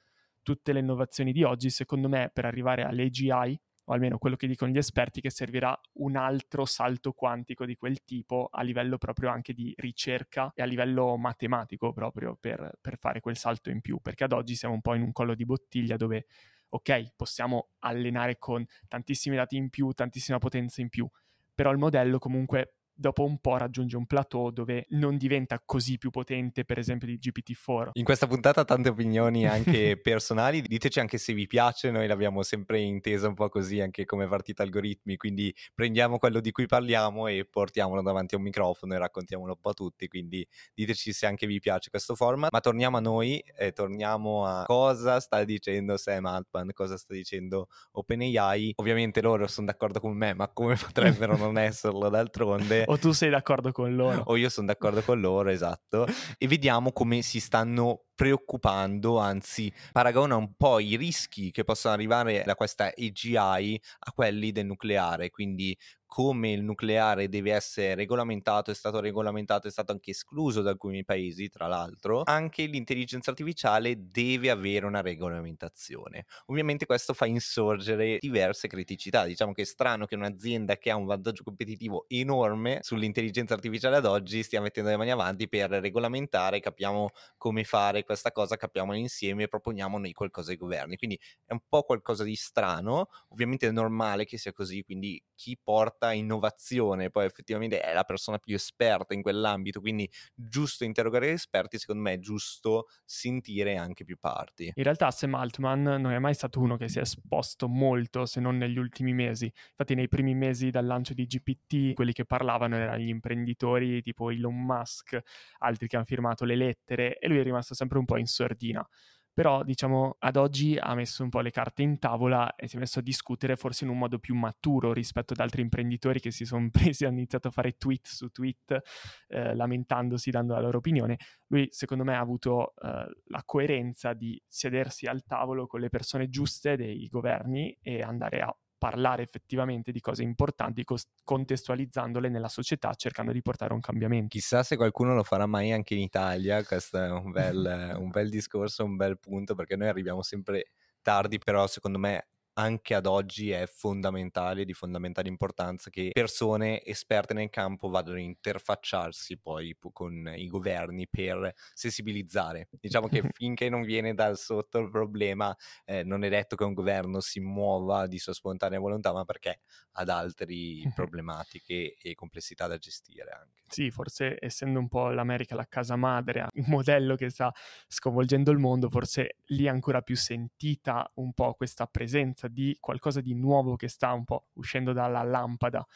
tutte 0.43 0.73
le 0.73 0.81
innovazioni 0.81 1.33
di 1.33 1.43
oggi. 1.43 1.71
Secondo 1.71 2.09
me, 2.09 2.31
per 2.33 2.45
arrivare 2.45 2.83
all'AGI, 2.83 3.61
o 3.85 3.93
almeno 3.93 4.19
quello 4.19 4.37
che 4.37 4.47
dicono 4.47 4.71
gli 4.71 4.79
esperti, 4.79 5.21
che 5.21 5.31
servirà 5.31 5.79
un 5.95 6.17
altro 6.17 6.65
salto 6.65 7.13
quantico 7.13 7.65
di 7.67 7.77
quel 7.77 8.05
tipo 8.05 8.49
a 8.51 8.63
livello 8.63 8.99
proprio 8.99 9.31
anche 9.31 9.53
di 9.53 9.73
ricerca 9.77 10.53
e 10.55 10.63
a 10.63 10.67
livello 10.67 11.17
matematico 11.17 11.93
proprio 11.93 12.37
per, 12.39 12.79
per 12.81 12.99
fare 12.99 13.21
quel 13.21 13.37
salto 13.37 13.71
in 13.71 13.81
più, 13.81 14.01
perché 14.01 14.25
ad 14.25 14.33
oggi 14.33 14.55
siamo 14.55 14.75
un 14.75 14.81
po' 14.81 14.95
in 14.95 15.03
un 15.03 15.13
collo 15.13 15.35
di 15.35 15.45
bottiglia 15.45 15.97
dove, 15.97 16.27
ok, 16.71 17.15
possiamo 17.17 17.71
allenare 17.81 18.39
con 18.39 18.65
tantissimi 18.89 19.37
dati 19.37 19.57
in 19.57 19.69
più, 19.71 19.93
tantissima 19.93 20.39
potenza 20.39 20.81
in 20.81 20.89
più, 20.89 21.09
però 21.55 21.71
il 21.71 21.79
modello 21.79 22.19
comunque 22.19 22.77
dopo 22.95 23.25
un 23.25 23.39
po' 23.39 23.57
raggiunge 23.57 23.97
un 23.97 24.07
plateau 24.07 24.51
dove 24.51 24.87
non 24.91 25.17
diventa 25.17 25.61
così 25.65 25.99
più 25.99 26.11
potente, 26.11 26.65
per 26.65 26.79
esempio, 26.79 27.09
di 27.09 27.19
GPT-4. 27.19 27.91
In 27.95 28.05
questa 28.05 28.27
puntata 28.27 28.65
tante 28.65 28.89
opinioni 28.89 29.47
anche 29.47 29.99
personali, 30.01 30.63
diteci 30.63 31.01
anche 31.01 31.19
se 31.19 31.33
vi 31.33 31.47
piace, 31.47 31.91
noi 31.91 32.07
l'abbiamo 32.07 32.43
sempre 32.43 32.81
intesa 32.81 33.29
un 33.29 33.35
po' 33.35 33.49
così 33.49 33.81
anche 33.81 34.05
come 34.05 34.29
partita 34.29 34.63
algoritmi, 34.63 35.17
quindi 35.17 35.55
prendiamo 35.75 36.19
quello 36.19 36.41
di 36.41 36.53
cui 36.53 36.67
parliamo 36.67 37.27
e 37.27 37.47
portiamolo 37.51 38.03
davanti 38.03 38.35
a 38.35 38.39
un 38.39 38.45
microfono 38.45 38.95
e 38.95 38.99
raccontiamolo 38.99 39.53
un 39.53 39.61
po' 39.61 39.71
a 39.71 39.75
tutti, 39.75 40.09
quindi 40.09 40.47
diteci 40.73 41.13
se 41.13 41.27
anche 41.27 41.47
vi 41.47 41.59
piace 41.59 41.91
questo 41.91 42.15
format, 42.15 42.53
ma 42.53 42.61
torniamo 42.61 42.97
a 42.97 43.01
noi 43.01 43.39
e 43.57 43.73
torniamo 43.73 44.45
a 44.47 44.65
cosa 44.65 45.21
sta 45.21 45.43
dicendo 45.45 45.97
Sam 45.97 46.27
Altman, 46.27 46.73
cosa 46.73 46.97
sta 46.97 47.15
dicendo 47.15 47.69
OpenAI. 47.93 48.73
Ovviamente 48.77 49.21
loro 49.21 49.47
sono 49.47 49.67
d'accordo 49.67 50.01
con 50.01 50.17
me, 50.17 50.35
ma 50.35 50.49
come 50.49 50.77
potrebbero 50.77 51.37
non 51.37 51.59
esserlo 51.59 52.09
d'altronde? 52.09 52.84
o 52.89 52.99
tu 52.99 53.13
sei 53.13 53.31
d'accordo 53.31 53.73
con 53.73 53.95
loro. 53.95 54.23
O 54.27 54.37
io 54.37 54.49
sono 54.49 54.67
d'accordo 54.67 55.03
con 55.03 55.21
loro, 55.21 55.51
esatto. 55.51 56.07
E 56.39 56.47
vediamo 56.47 56.93
come 56.93 57.23
si 57.23 57.41
stanno 57.41 58.05
preoccupando, 58.15 59.19
anzi 59.19 59.73
paragona 59.93 60.37
un 60.37 60.55
po' 60.57 60.79
i 60.79 60.97
rischi 60.97 61.51
che 61.51 61.65
possono 61.65 61.95
arrivare 61.95 62.43
da 62.45 62.55
questa 62.55 62.93
AGI 62.97 63.81
a 64.01 64.13
quelli 64.13 64.53
del 64.53 64.67
nucleare, 64.67 65.31
quindi 65.31 65.77
come 66.15 66.53
il 66.53 66.63
nucleare 66.63 67.29
deve 67.29 67.53
essere 67.53 67.97
regolamentato, 67.97 68.71
è 68.71 68.75
stato 68.75 69.01
regolamentato, 69.01 69.67
è 69.67 69.71
stato 69.73 69.91
anche 69.91 70.13
escluso 70.13 70.63
da 70.63 70.71
alcuni 70.71 71.05
paesi, 71.05 71.49
tra 71.49 71.67
l'altro, 71.67 72.23
anche 72.23 72.67
l'intelligenza 72.67 73.31
artificiale 73.31 73.97
deve 74.13 74.49
avere 74.51 74.87
una 74.87 75.01
regolamentazione. 75.01 76.27
Ovviamente 76.47 76.87
questo 76.87 77.15
fa 77.15 77.27
insorgere 77.27 78.19
diverse 78.21 78.69
criticità, 78.69 79.25
diciamo 79.25 79.51
che 79.53 79.63
è 79.63 79.65
strano 79.65 80.07
che 80.07 80.15
un'azienda 80.15 80.77
che 80.77 80.93
ha 80.93 80.95
un 80.95 81.07
vantaggio 81.07 81.43
competitivo 81.43 82.05
enorme 82.07 82.79
sull'intelligenza 82.83 83.55
artificiale 83.55 83.97
ad 83.97 84.07
oggi 84.07 84.45
stia 84.45 84.61
mettendo 84.61 84.91
le 84.91 84.97
mani 84.97 85.11
avanti 85.11 85.49
per 85.49 85.69
regolamentare, 85.69 86.61
capiamo 86.61 87.09
come 87.37 87.65
fare 87.65 88.05
questa 88.05 88.31
cosa, 88.31 88.55
capiamola 88.57 88.97
insieme 88.97 89.43
e 89.43 89.49
proponiamo 89.49 89.99
noi 89.99 90.13
qualcosa 90.13 90.53
ai 90.53 90.57
governi. 90.59 90.97
Quindi 90.97 91.19
è 91.45 91.53
un 91.53 91.61
po' 91.69 91.83
qualcosa 91.83 92.23
di 92.23 92.37
strano, 92.37 93.09
ovviamente 93.31 93.67
è 93.67 93.73
normale 93.73 94.25
che 94.25 94.39
sia 94.39 94.53
così, 94.53 94.85
quindi 94.85 95.21
chi 95.35 95.59
porta 95.61 96.04
innovazione 96.13 97.11
poi 97.11 97.27
effettivamente 97.27 97.81
è 97.81 97.93
la 97.95 98.05
persona 98.05 98.39
più 98.39 98.55
esperta 98.55 99.15
in 99.15 99.23
quell'ambito, 99.23 99.81
quindi 99.81 100.09
giusto 100.35 100.85
interrogare 100.85 101.29
gli 101.29 101.33
esperti, 101.33 101.79
secondo 101.79 102.03
me 102.03 102.15
è 102.15 102.19
giusto 102.19 102.89
sentire 103.05 103.77
anche 103.77 104.05
più 104.05 104.19
parti. 104.19 104.73
In 104.75 104.83
realtà 104.83 105.11
Sam 105.11 105.35
Altman 105.35 105.83
non 105.83 106.13
è 106.13 106.19
mai 106.19 106.35
stato 106.35 106.61
uno 106.61 106.77
che 106.77 106.89
si 106.89 106.99
è 106.99 107.03
esposto 107.03 107.69
molto, 107.69 108.27
se 108.27 108.41
non 108.41 108.57
negli 108.57 108.79
ultimi 108.79 109.13
mesi. 109.13 109.45
Infatti 109.71 109.95
nei 109.95 110.09
primi 110.09 110.35
mesi 110.35 110.71
dal 110.71 110.87
lancio 110.87 111.15
di 111.15 111.27
GPT, 111.27 111.95
quelli 111.95 112.13
che 112.13 112.25
parlavano 112.25 112.77
erano 112.77 112.99
gli 112.99 113.09
imprenditori 113.09 114.03
tipo 114.03 114.31
Elon 114.31 114.55
Musk, 114.55 115.19
altri 115.59 115.89
che 115.89 115.97
hanno 115.97 116.05
firmato 116.05 116.45
le 116.45 116.57
lettere 116.57 117.19
e 117.19 117.29
lui 117.29 117.39
è 117.39 117.43
rimasto 117.43 117.75
sempre 117.75 117.99
un 117.99 118.05
po' 118.05 118.17
in 118.17 118.27
sordina 118.27 118.87
però 119.35 119.65
diciamo 119.65 120.15
ad 120.21 120.37
oggi 120.37 120.79
ha 120.79 120.95
messo 120.95 121.25
un 121.25 121.29
po' 121.29 121.41
le 121.41 121.51
carte 121.51 121.83
in 121.83 121.99
tavola 121.99 122.55
e 122.55 122.69
si 122.69 122.77
è 122.77 122.79
messo 122.79 123.01
a 123.01 123.03
discutere 123.03 123.57
forse 123.57 123.85
in 123.85 123.91
un 123.91 123.99
modo 123.99 124.21
più 124.21 124.37
maturo 124.37 124.93
rispetto 124.93 125.33
ad 125.33 125.41
altri 125.41 125.61
imprenditori 125.61 126.21
che 126.21 126.31
si 126.31 126.45
sono 126.45 126.69
presi 126.73 127.03
e 127.03 127.09
hanno 127.09 127.17
iniziato 127.17 127.49
a 127.49 127.51
fare 127.51 127.77
tweet 127.77 128.07
su 128.07 128.29
tweet 128.31 128.81
eh, 129.27 129.55
lamentandosi, 129.57 130.31
dando 130.31 130.55
la 130.55 130.61
loro 130.61 130.79
opinione. 130.79 131.19
Lui 131.49 131.67
secondo 131.71 132.05
me 132.05 132.15
ha 132.15 132.21
avuto 132.21 132.75
eh, 132.81 133.07
la 133.27 133.43
coerenza 133.45 134.13
di 134.13 134.41
sedersi 134.47 135.07
al 135.07 135.25
tavolo 135.25 135.67
con 135.67 135.81
le 135.81 135.89
persone 135.89 136.29
giuste 136.29 136.77
dei 136.77 137.09
governi 137.09 137.77
e 137.83 138.03
andare 138.03 138.41
a 138.41 138.57
parlare 138.85 139.23
effettivamente 139.23 139.93
di 139.93 140.01
cose 140.01 140.23
importanti, 140.23 140.85
cos- 140.85 141.09
contestualizzandole 141.25 142.29
nella 142.29 142.49
società, 142.49 142.93
cercando 142.93 143.33
di 143.33 143.41
portare 143.41 143.73
un 143.73 143.81
cambiamento. 143.81 144.29
Chissà 144.29 144.63
se 144.63 144.77
qualcuno 144.77 145.15
lo 145.15 145.23
farà 145.23 145.47
mai 145.47 145.73
anche 145.73 145.95
in 145.95 146.01
Italia, 146.01 146.63
questo 146.63 147.03
è 147.03 147.11
un 147.11 147.31
bel, 147.31 147.95
un 147.99 148.11
bel 148.11 148.29
discorso, 148.29 148.85
un 148.85 148.97
bel 148.97 149.19
punto, 149.19 149.55
perché 149.55 149.77
noi 149.77 149.89
arriviamo 149.89 150.21
sempre 150.21 150.73
tardi, 151.01 151.39
però 151.39 151.67
secondo 151.67 151.99
me 151.99 152.27
anche 152.55 152.95
ad 152.95 153.07
oggi 153.07 153.51
è 153.51 153.67
fondamentale, 153.67 154.65
di 154.65 154.73
fondamentale 154.73 155.29
importanza, 155.29 155.91
che 155.91 156.11
persone 156.13 156.83
esperte 156.83 157.35
nel 157.35 157.51
campo 157.51 157.89
vadano 157.89 158.17
a 158.17 158.21
interfacciarsi 158.21 159.39
poi 159.39 159.77
con 159.93 160.33
i 160.37 160.47
governi 160.47 161.09
per 161.09 161.53
sensibilizzare. 161.73 162.69
Diciamo 162.81 163.09
che 163.09 163.23
finché 163.33 163.69
non 163.69 163.83
viene 163.83 164.15
dal 164.15 164.39
sotto 164.39 164.79
il 164.79 164.91
problema, 164.91 165.55
eh, 165.85 166.05
non 166.05 166.25
è 166.25 166.29
detto 166.29 166.57
che 166.57 166.65
un 166.65 166.75
governo 166.75 167.21
si 167.21 167.41
muova 167.41 168.07
di 168.07 168.19
sua 168.19 168.33
spontanea 168.33 168.79
volontà, 168.79 169.13
ma 169.13 169.25
perché 169.25 169.61
ad 169.93 170.09
altre 170.09 170.47
problematiche 170.95 171.97
e 172.01 172.15
complessità 172.15 172.67
da 172.67 172.79
gestire 172.79 173.31
anche. 173.31 173.63
Sì, 173.67 173.91
forse 173.91 174.37
essendo 174.39 174.79
un 174.79 174.89
po' 174.89 175.11
l'America 175.11 175.57
la 175.57 175.67
casa 175.67 175.97
madre, 175.97 176.47
un 176.53 176.65
modello 176.69 177.17
che 177.17 177.31
sta 177.31 177.53
sconvolgendo 177.89 178.53
il 178.53 178.59
mondo, 178.59 178.89
forse 178.89 179.39
lì 179.47 179.65
è 179.65 179.69
ancora 179.69 180.01
più 180.03 180.17
sentita 180.17 181.11
un 181.15 181.33
po' 181.33 181.55
questa 181.55 181.87
presenza 181.87 182.44
di 182.49 182.77
qualcosa 182.81 183.21
di 183.21 183.35
nuovo 183.35 183.77
che 183.77 183.89
sta 183.89 184.13
un 184.13 184.25
po' 184.25 184.49
uscendo 184.55 184.93
dalla 184.93 185.23
lampada 185.23 185.87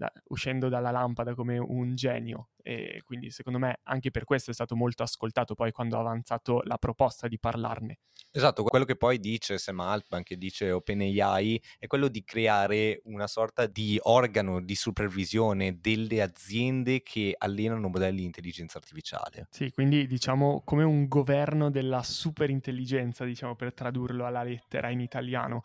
da, 0.00 0.10
uscendo 0.28 0.70
dalla 0.70 0.90
lampada 0.90 1.34
come 1.34 1.58
un 1.58 1.94
genio 1.94 2.48
e 2.62 3.02
quindi 3.04 3.30
secondo 3.30 3.58
me 3.58 3.80
anche 3.82 4.10
per 4.10 4.24
questo 4.24 4.50
è 4.50 4.54
stato 4.54 4.74
molto 4.74 5.02
ascoltato 5.02 5.54
poi 5.54 5.72
quando 5.72 5.96
ha 5.96 6.00
avanzato 6.00 6.62
la 6.64 6.78
proposta 6.78 7.28
di 7.28 7.38
parlarne. 7.38 7.98
Esatto, 8.32 8.62
quello 8.62 8.86
che 8.86 8.96
poi 8.96 9.18
dice 9.18 9.58
Sam 9.58 9.80
Altman, 9.80 10.22
che 10.22 10.36
dice 10.36 10.70
OpenAI, 10.70 11.60
è 11.78 11.86
quello 11.86 12.08
di 12.08 12.24
creare 12.24 13.00
una 13.04 13.26
sorta 13.26 13.66
di 13.66 13.98
organo 14.02 14.62
di 14.62 14.74
supervisione 14.74 15.78
delle 15.80 16.22
aziende 16.22 17.02
che 17.02 17.34
allenano 17.36 17.88
modelli 17.88 18.20
di 18.20 18.24
intelligenza 18.24 18.78
artificiale. 18.78 19.48
Sì, 19.50 19.70
quindi 19.70 20.06
diciamo 20.06 20.62
come 20.64 20.84
un 20.84 21.08
governo 21.08 21.70
della 21.70 22.02
superintelligenza, 22.02 23.24
diciamo 23.24 23.54
per 23.54 23.74
tradurlo 23.74 24.24
alla 24.24 24.44
lettera 24.44 24.88
in 24.88 25.00
italiano 25.00 25.62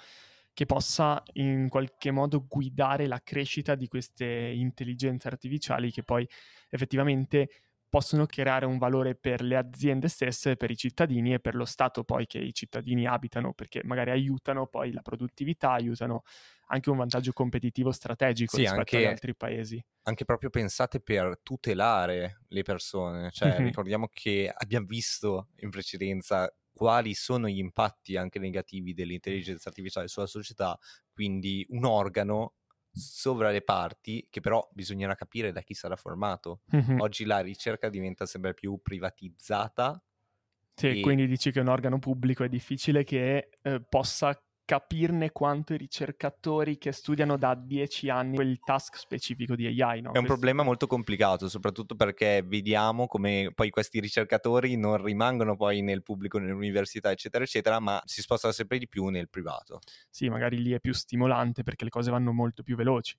che 0.56 0.65
possa 0.65 1.22
in 1.34 1.68
qualche 1.68 2.12
modo 2.12 2.46
guidare 2.48 3.08
la 3.08 3.20
crescita 3.22 3.76
di 3.76 3.89
queste 3.89 4.26
intelligenze 4.26 5.28
artificiali 5.28 5.91
che 5.91 6.02
poi 6.02 6.26
effettivamente 6.70 7.50
possono 7.89 8.26
creare 8.26 8.65
un 8.65 8.78
valore 8.78 9.15
per 9.15 9.41
le 9.41 9.58
aziende 9.58 10.08
stesse, 10.08 10.56
per 10.56 10.72
i 10.72 10.78
cittadini 10.78 11.34
e 11.34 11.39
per 11.39 11.56
lo 11.56 11.65
Stato 11.65 12.06
poi 12.06 12.26
che 12.26 12.39
i 12.39 12.54
cittadini 12.54 13.06
abitano, 13.06 13.54
perché 13.54 13.82
magari 13.84 14.12
aiutano 14.12 14.68
poi 14.68 14.94
la 14.94 15.02
produttività, 15.02 15.72
aiutano 15.72 16.24
anche 16.68 16.89
un 16.89 16.98
vantaggio 16.98 17.34
competitivo 17.34 17.91
strategico 17.91 18.56
sì, 18.56 18.62
rispetto 18.62 18.80
anche, 18.80 18.98
agli 18.98 19.06
altri 19.06 19.36
paesi. 19.36 19.86
Anche 20.04 20.24
proprio 20.24 20.50
pensate 20.50 21.02
per 21.02 21.39
tutelare 21.44 22.41
le 22.48 22.62
persone, 22.63 23.30
cioè 23.32 23.50
mm-hmm. 23.50 23.65
ricordiamo 23.65 24.10
che 24.12 24.52
abbiamo 24.54 24.86
visto 24.88 25.50
in 25.58 25.70
precedenza 25.70 26.50
quali 26.76 27.14
sono 27.14 27.48
gli 27.48 27.58
impatti 27.58 28.18
anche 28.18 28.38
negativi 28.38 28.94
dell'intelligenza 28.94 29.70
artificiale 29.70 30.10
sulla 30.10 30.28
società, 30.28 30.78
quindi 31.14 31.66
un 31.70 31.86
organo 31.86 32.56
sovra 32.92 33.50
le 33.50 33.62
parti 33.62 34.28
che 34.30 34.42
però 34.42 34.68
bisognerà 34.74 35.16
capire 35.16 35.52
da 35.52 35.62
chi 35.62 35.74
sarà 35.74 35.96
formato. 35.96 36.62
Mm-hmm. 36.76 37.00
Oggi 37.00 37.24
la 37.24 37.40
ricerca 37.40 37.90
diventa 37.90 38.26
sempre 38.26 38.54
più 38.54 38.80
privatizzata. 38.82 40.02
Sì, 40.74 41.00
e... 41.00 41.00
quindi 41.00 41.28
dici 41.28 41.52
che 41.52 41.62
un 41.62 41.70
organo 41.70 41.98
pubblico 42.00 42.44
è 42.44 42.50
difficile 42.50 43.06
che 43.06 43.50
eh, 43.62 43.82
possa 43.88 44.38
capirne 44.65 45.32
quanto 45.32 45.73
i 45.73 45.78
ricercatori 45.78 46.78
che 46.80 46.91
studiano 46.91 47.38
da 47.38 47.54
dieci 47.54 48.10
anni 48.10 48.36
quel 48.36 48.60
task 48.60 48.97
specifico 48.97 49.56
di 49.56 49.67
AI. 49.67 50.01
No? 50.01 50.08
È 50.08 50.17
un 50.17 50.25
Questo... 50.25 50.28
problema 50.28 50.63
molto 50.63 50.88
complicato, 50.88 51.47
soprattutto 51.47 51.95
perché 51.95 52.43
vediamo 52.43 53.06
come 53.06 53.51
poi 53.54 53.69
questi 53.69 53.99
ricercatori 53.99 54.75
non 54.75 55.01
rimangono 55.01 55.56
poi 55.56 55.82
nel 55.82 56.01
pubblico, 56.01 56.39
nell'università, 56.39 57.12
eccetera, 57.12 57.43
eccetera, 57.43 57.80
ma 57.80 58.01
si 58.06 58.21
spostano 58.21 58.51
sempre 58.51 58.80
di 58.80 58.88
più 58.88 59.06
nel 59.08 59.30
privato. 59.30 59.80
Sì, 60.10 60.28
magari 60.30 60.62
lì 60.62 60.71
è 60.71 60.80
più 60.80 60.93
stimolante 60.93 61.62
perché 61.62 61.84
le 61.84 61.91
cose 61.91 62.10
vanno 62.10 62.34
molto 62.34 62.63
più 62.63 62.75
veloci. 62.75 63.15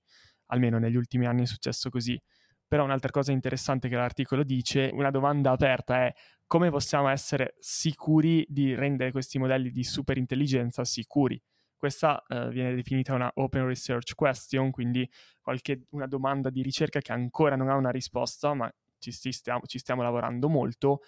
Almeno 0.46 0.78
negli 0.78 0.96
ultimi 0.96 1.26
anni 1.26 1.42
è 1.42 1.46
successo 1.46 1.90
così. 1.90 2.20
Però 2.68 2.85
un'altra 2.85 3.11
cosa 3.11 3.33
interessante 3.33 3.88
che 3.88 3.94
l'articolo 3.94 4.42
dice, 4.42 4.90
una 4.92 5.11
domanda 5.11 5.52
aperta 5.52 6.05
è 6.05 6.12
come 6.46 6.70
possiamo 6.70 7.09
essere 7.09 7.55
sicuri 7.59 8.44
di 8.48 8.74
rendere 8.74 9.12
questi 9.12 9.38
modelli 9.38 9.70
di 9.70 9.85
superintelligenza 9.85 10.85
sicuri? 10.85 11.40
Questa 11.76 12.24
eh, 12.26 12.48
viene 12.48 12.74
definita 12.74 13.14
una 13.14 13.31
open 13.35 13.66
research 13.66 14.14
question, 14.14 14.70
quindi 14.70 15.09
qualche, 15.40 15.83
una 15.90 16.07
domanda 16.07 16.50
di 16.50 16.62
ricerca 16.62 17.00
che 17.00 17.12
ancora 17.12 17.55
non 17.55 17.68
ha 17.68 17.74
una 17.74 17.90
risposta, 17.90 18.55
ma 18.55 18.72
ci, 18.98 19.12
stiamo, 19.33 19.61
ci 19.66 19.79
stiamo 19.79 20.02
lavorando 20.02 20.48
molto 20.48 21.00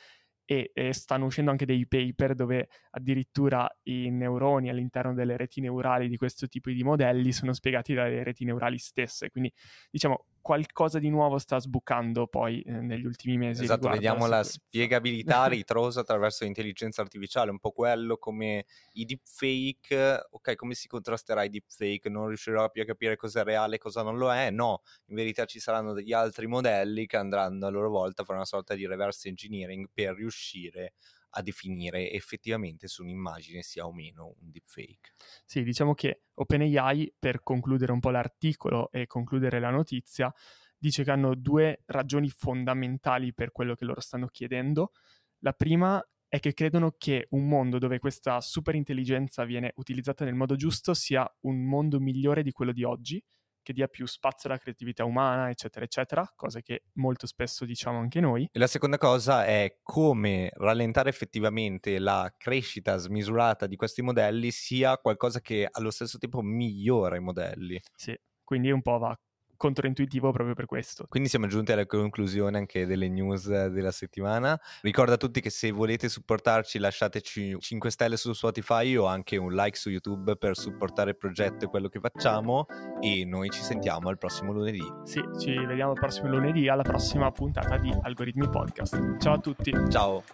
e, 0.51 0.71
e, 0.73 0.94
stanno 0.94 1.27
uscendo 1.27 1.51
anche 1.51 1.66
dei 1.66 1.87
paper 1.87 2.35
dove 2.35 2.68
addirittura 2.92 3.68
i 3.83 4.11
neuroni 4.11 4.71
all'interno 4.71 5.12
delle 5.12 5.37
reti 5.37 5.61
neurali 5.61 6.09
di 6.09 6.16
questo 6.16 6.49
tipo 6.49 6.71
di 6.71 6.83
modelli 6.83 7.33
sono 7.33 7.53
spiegati 7.53 7.92
dalle 7.92 8.23
reti 8.23 8.47
neurali 8.47 8.79
stesse. 8.79 9.31
Quindi 9.31 9.53
diciamo 9.90 10.25
qualcosa 10.40 10.98
di 10.98 11.11
nuovo 11.11 11.38
sta 11.38 11.59
sbucando 11.59 12.27
poi 12.27 12.62
eh, 12.62 12.72
negli 12.72 13.05
ultimi 13.05 13.37
mesi. 13.37 13.64
Esatto, 13.64 13.88
vediamo 13.88 14.27
la, 14.27 14.42
spiegabilità 14.42 15.46
ritrosa 15.46 16.01
attraverso 16.01 16.44
l'intelligenza 16.44 17.03
artificiale, 17.03 17.51
un 17.51 17.59
po' 17.59 17.70
quello 17.70 18.16
come 18.16 18.66
i 18.94 19.05
deepfake, 19.05 20.29
ok, 20.31 20.55
come 20.57 20.74
si 20.74 20.88
contrasterà 20.88 21.44
i 21.44 21.51
deepfake? 21.51 22.09
Non 22.09 22.29
riuscirò 22.29 22.68
più 22.70 22.83
a 22.83 22.85
capire 22.85 23.16
cosa 23.16 23.40
è 23.40 23.44
reale 23.44 23.77
e 23.77 23.79
cosa 23.79 24.03
non 24.03 24.16
lo 24.16 24.33
è? 24.33 24.51
No, 24.51 24.83
in 25.07 25.16
verità 25.16 25.44
ci 25.44 25.61
saranno 25.61 25.92
degli 25.92 26.12
altri 26.12 26.46
modelli 26.46 27.07
che 27.07 27.16
andranno 27.16 27.66
a 27.66 27.70
loro 27.70 27.90
volta 27.90 28.22
a 28.22 28.24
fare 28.24 28.38
una 28.38 28.46
sorta 28.46 28.74
di 28.74 28.87
reverse 28.87 29.29
engineering 29.29 29.88
per 29.92 30.14
riuscire 30.14 30.94
a 31.31 31.43
definire 31.43 32.11
effettivamente 32.11 32.88
se 32.88 33.03
un'immagine 33.03 33.62
sia 33.62 33.87
o 33.87 33.93
meno 33.93 34.35
un 34.41 34.51
deepfake. 34.51 35.12
Sì, 35.45 35.62
diciamo 35.62 35.95
che 35.95 36.23
OpenAI, 36.35 37.14
per 37.19 37.43
concludere 37.43 37.93
un 37.93 38.01
po' 38.01 38.11
l'articolo 38.11 38.91
e 38.91 39.07
concludere 39.07 39.61
la 39.61 39.71
notizia, 39.71 40.33
dice 40.79 41.05
che 41.05 41.11
hanno 41.11 41.35
due 41.35 41.83
ragioni 41.87 42.29
fondamentali 42.31 43.35
per 43.35 43.53
quello 43.53 43.75
che 43.75 43.85
loro 43.85 44.01
stanno 44.01 44.29
chiedendo. 44.29 44.93
La 45.41 45.53
prima 45.53 46.03
è 46.29 46.41
che 46.41 46.53
credono 46.53 46.95
che 46.97 47.27
un 47.31 47.49
mondo 47.49 47.79
dove 47.79 47.99
questa 47.99 48.41
superintelligenza 48.41 49.45
viene 49.45 49.73
utilizzata 49.77 50.25
nel 50.25 50.35
modo 50.35 50.57
giusto 50.57 50.93
sia 50.93 51.29
un 51.41 51.64
mondo 51.64 51.99
migliore 52.01 52.43
di 52.43 52.53
quello 52.53 52.73
di 52.73 52.85
oggi 52.85 53.23
che 53.69 53.75
dia 53.75 53.87
più 53.87 54.07
spazio 54.07 54.49
alla 54.49 54.59
creatività 54.59 55.05
umana, 55.05 55.51
eccetera, 55.51 55.85
eccetera, 55.85 56.33
cose 56.35 56.63
che 56.63 56.85
molto 56.95 57.27
spesso 57.27 57.67
diciamo 57.67 57.99
anche 57.99 58.19
noi. 58.19 58.49
E 58.51 58.59
la 58.59 58.67
seconda 58.67 58.97
cosa 58.97 59.45
è 59.45 59.81
come 59.83 60.51
rallentare 60.55 61.11
effettivamente 61.11 61.99
la 61.99 62.33
crescita 62.35 62.97
smisurata 62.97 63.67
di 63.67 63.77
questi 63.77 64.01
modelli 64.01 64.51
sia 64.51 64.97
qualcosa 64.97 65.41
che 65.41 65.69
allo 65.71 65.91
stesso 65.91 66.17
tempo 66.17 66.41
migliora 66.41 67.17
i 67.17 67.21
modelli. 67.21 67.79
Sì, 67.95 68.19
quindi 68.43 68.71
un 68.71 68.81
po' 68.81 68.97
va 68.97 69.15
controintuitivo 69.59 70.33
proprio 70.33 70.55
per 70.55 70.64
questo. 70.64 71.05
Quindi 71.07 71.29
siamo 71.29 71.47
giunti 71.47 71.73
alla 71.73 71.85
conclusione 71.85 72.57
anche 72.57 72.87
delle 72.87 73.11
news 73.11 73.47
della 73.47 73.90
settimana. 73.90 74.59
Ricordo 74.81 75.12
a 75.12 75.16
tutti 75.18 75.42
che 75.42 75.51
se 75.51 75.71
volete 75.71 76.09
supportarci 76.09 76.79
lasciateci 76.79 77.57
5 77.59 77.90
stelle 77.90 78.16
su 78.16 78.33
Spotify 78.33 78.97
o 78.97 79.05
anche 79.05 79.37
un 79.37 79.53
like 79.53 79.77
su 79.77 79.90
YouTube 79.90 80.37
per 80.37 80.57
supportare 80.57 81.11
il 81.11 81.18
progetto 81.18 81.66
e 81.66 81.68
quello 81.68 81.88
che 81.88 82.01
facciamo 82.01 82.64
e 83.03 83.27
noi 83.27 83.51
ci 83.51 83.61
sentiamo 83.61 84.09
al 84.09 84.16
prossimo 84.16 84.53
lunedì. 84.53 84.83
Sì, 85.05 85.21
ci 85.38 85.55
vediamo 85.66 85.92
il 85.92 86.01
prossimo 86.01 86.29
lunedì 86.29 86.68
alla 86.68 86.83
prossima 86.83 87.31
puntata 87.31 87.77
di 87.77 87.94
Algoritmi 88.01 88.49
Podcast. 88.49 89.18
Ciao 89.18 89.35
a 89.35 89.38
tutti. 89.38 89.75
Ciao. 89.90 90.25